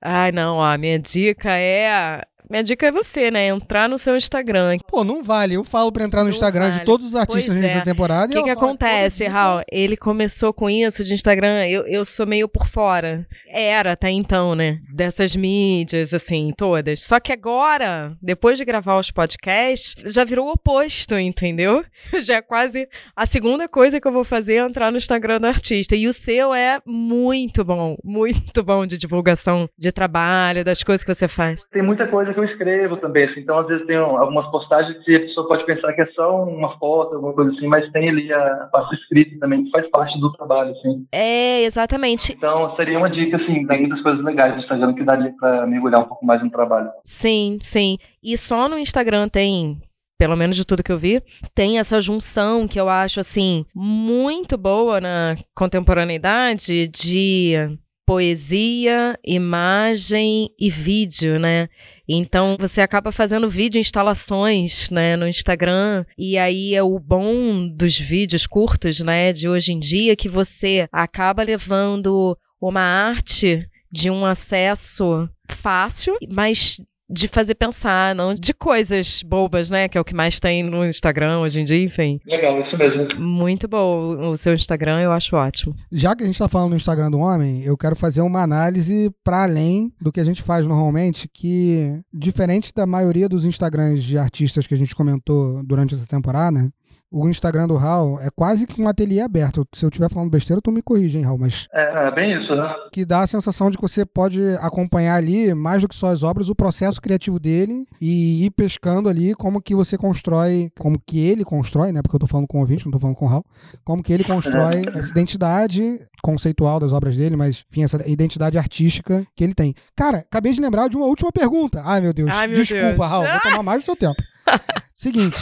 [0.00, 3.48] Ai, não, ó, a minha dica é minha dica é você, né?
[3.48, 4.78] Entrar no seu Instagram.
[4.88, 5.54] Pô, não vale.
[5.54, 6.80] Eu falo pra entrar no Não Instagram vale.
[6.80, 7.82] de todos os artistas Pois nessa é.
[7.82, 8.26] temporada.
[8.26, 9.26] O e que, que fala, acontece.
[9.26, 9.62] Raul?
[9.70, 11.66] Ele começou com isso de Instagram.
[11.66, 13.26] Eu, eu sou meio por fora.
[13.48, 14.78] Era até então, né?
[14.92, 17.02] Dessas mídias, assim, todas.
[17.02, 21.84] Só que agora, depois de gravar os podcasts, já virou o oposto, entendeu?
[22.24, 25.46] Já é quase a segunda coisa que eu vou fazer é entrar no Instagram do
[25.46, 25.94] artista.
[25.94, 31.14] E o seu é muito bom, muito bom de divulgação de trabalho, das coisas que
[31.14, 31.64] você faz.
[31.72, 35.16] Tem muita coisa que eu escrevo também, assim, então às vezes tem algumas postagens que
[35.16, 38.32] a pessoa pode pensar que é só uma foto, alguma coisa assim, mas tem ali
[38.32, 41.06] a parte escrita também, que faz parte do trabalho, assim.
[41.12, 42.32] É, exatamente.
[42.32, 46.00] Então seria uma dica, assim, tem muitas coisas legais do Instagram que daria pra mergulhar
[46.00, 46.90] um pouco mais no trabalho.
[47.04, 47.98] Sim, sim.
[48.22, 49.80] E só no Instagram tem,
[50.18, 51.20] pelo menos de tudo que eu vi,
[51.54, 60.70] tem essa junção que eu acho assim muito boa na contemporaneidade de poesia, imagem e
[60.70, 61.68] vídeo, né?
[62.08, 67.98] Então você acaba fazendo vídeo instalações, né, no Instagram, e aí é o bom dos
[67.98, 74.24] vídeos curtos, né, de hoje em dia que você acaba levando uma arte de um
[74.24, 79.88] acesso fácil, mas de fazer pensar, não de coisas bobas, né?
[79.88, 82.20] Que é o que mais tem no Instagram hoje em dia, enfim.
[82.26, 83.20] Legal, isso mesmo.
[83.20, 85.74] Muito bom o seu Instagram, eu acho ótimo.
[85.90, 89.10] Já que a gente tá falando no Instagram do homem, eu quero fazer uma análise
[89.24, 94.18] para além do que a gente faz normalmente, que diferente da maioria dos Instagrams de
[94.18, 96.70] artistas que a gente comentou durante essa temporada,
[97.10, 99.66] o Instagram do Raul é quase que um ateliê aberto.
[99.74, 102.54] Se eu estiver falando besteira, tu me corrige, hein, Raul, mas É, é bem isso,
[102.54, 102.74] né?
[102.92, 106.22] que dá a sensação de que você pode acompanhar ali, mais do que só as
[106.22, 111.18] obras, o processo criativo dele e ir pescando ali como que você constrói, como que
[111.18, 112.02] ele constrói, né?
[112.02, 113.44] Porque eu tô falando com o ouvinte, não tô falando com o Raul,
[113.84, 119.24] como que ele constrói essa identidade conceitual das obras dele, mas enfim, essa identidade artística
[119.36, 119.74] que ele tem.
[119.96, 121.82] Cara, acabei de lembrar de uma última pergunta.
[121.84, 122.28] Ai, meu Deus.
[122.32, 123.08] Ai, meu Desculpa, Deus.
[123.08, 124.16] Raul, vou tomar mais do seu tempo.
[124.98, 125.38] Seguinte,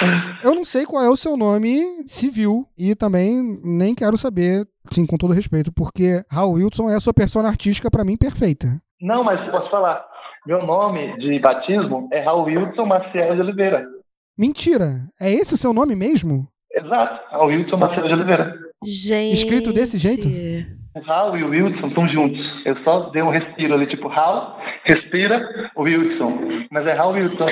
[0.42, 5.06] eu não sei qual é o seu nome civil e também nem quero saber, sim,
[5.06, 8.80] com todo respeito, porque Raul Wilson é a sua persona artística pra mim perfeita.
[9.02, 10.02] Não, mas posso falar.
[10.46, 13.86] Meu nome de batismo é Raul Wilson Maciel de Oliveira.
[14.38, 16.48] Mentira, é esse o seu nome mesmo?
[16.74, 18.58] Exato, Raul Wilson Maciel de Oliveira.
[18.82, 19.34] Gente.
[19.34, 20.28] Escrito desse jeito?
[21.04, 22.40] Raul e o Wilson estão juntos.
[22.64, 26.38] Eu só dei um respiro ali, tipo, Raul, respira, o Wilson.
[26.70, 27.46] Mas é Raul Wilson.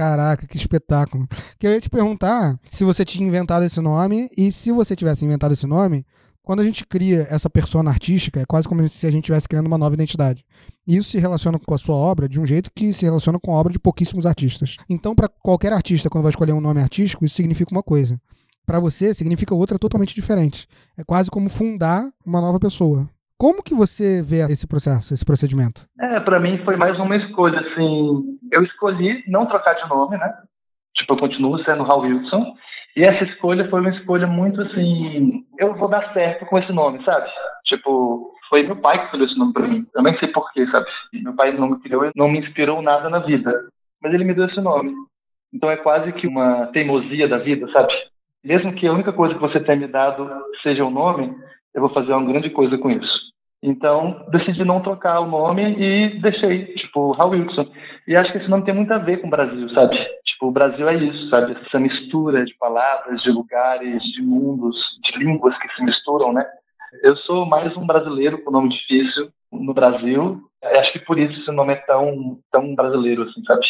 [0.00, 1.28] Caraca, que espetáculo.
[1.58, 5.26] Que eu ia te perguntar se você tinha inventado esse nome e se você tivesse
[5.26, 6.06] inventado esse nome,
[6.42, 9.66] quando a gente cria essa persona artística, é quase como se a gente estivesse criando
[9.66, 10.42] uma nova identidade.
[10.86, 13.58] Isso se relaciona com a sua obra de um jeito que se relaciona com a
[13.58, 14.78] obra de pouquíssimos artistas.
[14.88, 18.18] Então, para qualquer artista, quando vai escolher um nome artístico, isso significa uma coisa.
[18.64, 20.66] Para você, significa outra totalmente diferente.
[20.96, 23.06] É quase como fundar uma nova pessoa.
[23.40, 25.86] Como que você vê esse processo, esse procedimento?
[25.98, 28.38] É, pra mim foi mais uma escolha, assim.
[28.52, 30.30] Eu escolhi não trocar de nome, né?
[30.94, 32.54] Tipo, eu continuo sendo Raul Wilson.
[32.94, 35.42] E essa escolha foi uma escolha muito assim.
[35.58, 37.30] Eu vou dar certo com esse nome, sabe?
[37.64, 39.86] Tipo, foi meu pai que escolheu esse nome pra mim.
[39.94, 40.84] Eu nem sei porquê, sabe?
[41.14, 43.58] Meu pai não me criou, não me inspirou nada na vida.
[44.02, 44.92] Mas ele me deu esse nome.
[45.50, 47.90] Então é quase que uma teimosia da vida, sabe?
[48.44, 50.28] Mesmo que a única coisa que você tenha me dado
[50.62, 51.34] seja o nome,
[51.74, 53.29] eu vou fazer uma grande coisa com isso.
[53.62, 57.66] Então, decidi não trocar o nome e deixei, tipo, Raul Wilson.
[58.08, 59.96] E acho que esse nome tem muito a ver com o Brasil, sabe?
[60.24, 61.54] Tipo, o Brasil é isso, sabe?
[61.66, 66.44] Essa mistura de palavras, de lugares, de mundos, de línguas que se misturam, né?
[67.04, 70.40] Eu sou mais um brasileiro com nome difícil no Brasil.
[70.78, 73.60] Acho que por isso esse nome é tão, tão brasileiro, assim, sabe?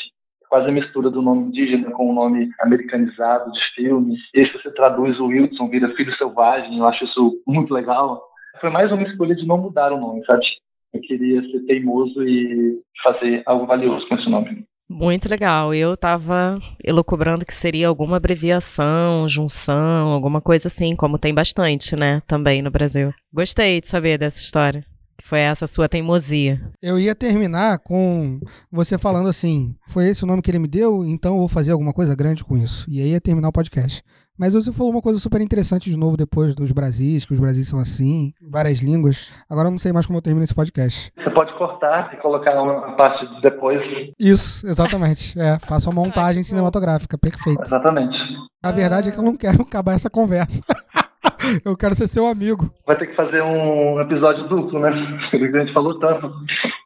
[0.48, 4.16] Quase a mistura do nome indígena com o nome americanizado de filme.
[4.34, 8.29] E se você traduz o Wilson, vira Filho Selvagem, eu acho isso muito legal.
[8.60, 10.44] Foi mais uma escolha de não mudar o nome, sabe?
[10.92, 14.64] Eu queria ser teimoso e fazer algo valioso com esse nome.
[14.88, 15.72] Muito legal.
[15.72, 22.20] Eu tava elucubrando que seria alguma abreviação, junção, alguma coisa assim, como tem bastante, né,
[22.26, 23.14] também no Brasil.
[23.32, 24.82] Gostei de saber dessa história.
[25.16, 26.60] que Foi essa sua teimosia.
[26.82, 28.40] Eu ia terminar com
[28.70, 31.70] você falando assim: foi esse o nome que ele me deu, então eu vou fazer
[31.70, 32.84] alguma coisa grande com isso.
[32.90, 34.02] E aí ia terminar o podcast.
[34.40, 37.68] Mas você falou uma coisa super interessante de novo depois dos Brasis, que os Brasis
[37.68, 39.30] são assim, várias línguas.
[39.50, 41.12] Agora eu não sei mais como eu termino esse podcast.
[41.14, 43.82] Você pode cortar e colocar uma parte de depois.
[44.18, 45.38] Isso, exatamente.
[45.38, 47.60] É, faça uma montagem cinematográfica, perfeito.
[47.60, 48.16] Exatamente.
[48.62, 50.62] A verdade é que eu não quero acabar essa conversa.
[51.64, 52.72] Eu quero ser seu amigo.
[52.86, 54.88] Vai ter que fazer um episódio duplo, né?
[54.88, 56.32] A gente falou tanto.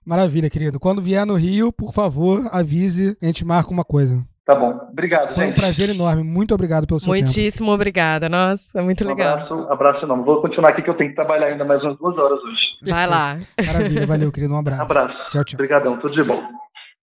[0.05, 0.81] Maravilha, querido.
[0.81, 4.25] Quando vier no Rio, por favor, avise, a gente marca uma coisa.
[4.47, 4.79] Tá bom.
[4.93, 5.57] Obrigado, Foi um gente.
[5.57, 6.23] prazer enorme.
[6.23, 7.25] Muito obrigado pelo seu tempo.
[7.25, 8.29] Muitíssimo obrigada.
[8.29, 9.35] Nossa, é muito Um legal.
[9.37, 10.23] abraço, abraço não.
[10.23, 12.91] Vou continuar aqui que eu tenho que trabalhar ainda mais umas duas horas hoje.
[12.93, 13.39] Vai lá.
[13.65, 14.53] Maravilha, valeu, querido.
[14.53, 14.83] Um abraço.
[14.83, 15.15] Abraço.
[15.31, 15.55] Tchau, tchau.
[15.57, 16.43] Obrigadão, tudo de bom.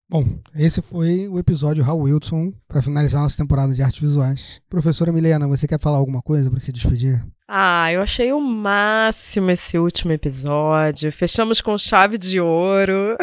[0.09, 0.25] Bom,
[0.55, 4.59] esse foi o episódio Hal Wilson para finalizar nossa temporada de artes visuais.
[4.69, 7.23] Professora Milena, você quer falar alguma coisa para se despedir?
[7.51, 11.11] Ah, eu achei o máximo esse último episódio.
[11.11, 13.17] Fechamos com chave de ouro.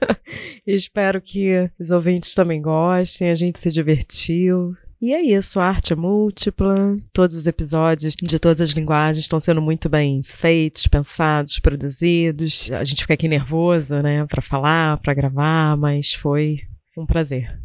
[0.66, 3.28] Espero que os ouvintes também gostem.
[3.28, 4.74] A gente se divertiu.
[4.98, 6.96] E é isso, arte múltipla.
[7.12, 12.72] Todos os episódios de todas as linguagens estão sendo muito bem feitos, pensados, produzidos.
[12.72, 16.60] A gente fica aqui nervoso, né, para falar, para gravar, mas foi
[16.96, 17.60] um prazer.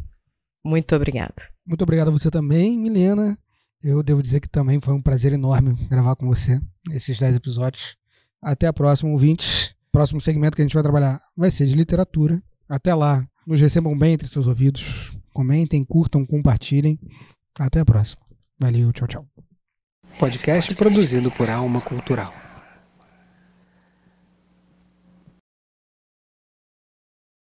[0.62, 1.48] Muito obrigada.
[1.66, 3.38] Muito obrigado a você também, Milena.
[3.82, 6.60] Eu devo dizer que também foi um prazer enorme gravar com você
[6.90, 7.96] esses 10 episódios.
[8.40, 9.74] Até a próxima, ouvintes.
[9.90, 12.42] Próximo segmento que a gente vai trabalhar vai ser de literatura.
[12.68, 15.12] Até lá, nos recebam bem entre seus ouvidos.
[15.32, 16.98] Comentem, curtam, compartilhem.
[17.58, 18.22] Até a próxima.
[18.58, 19.26] Valeu, tchau, tchau.
[20.18, 22.32] Podcast produzido por Alma Cultural.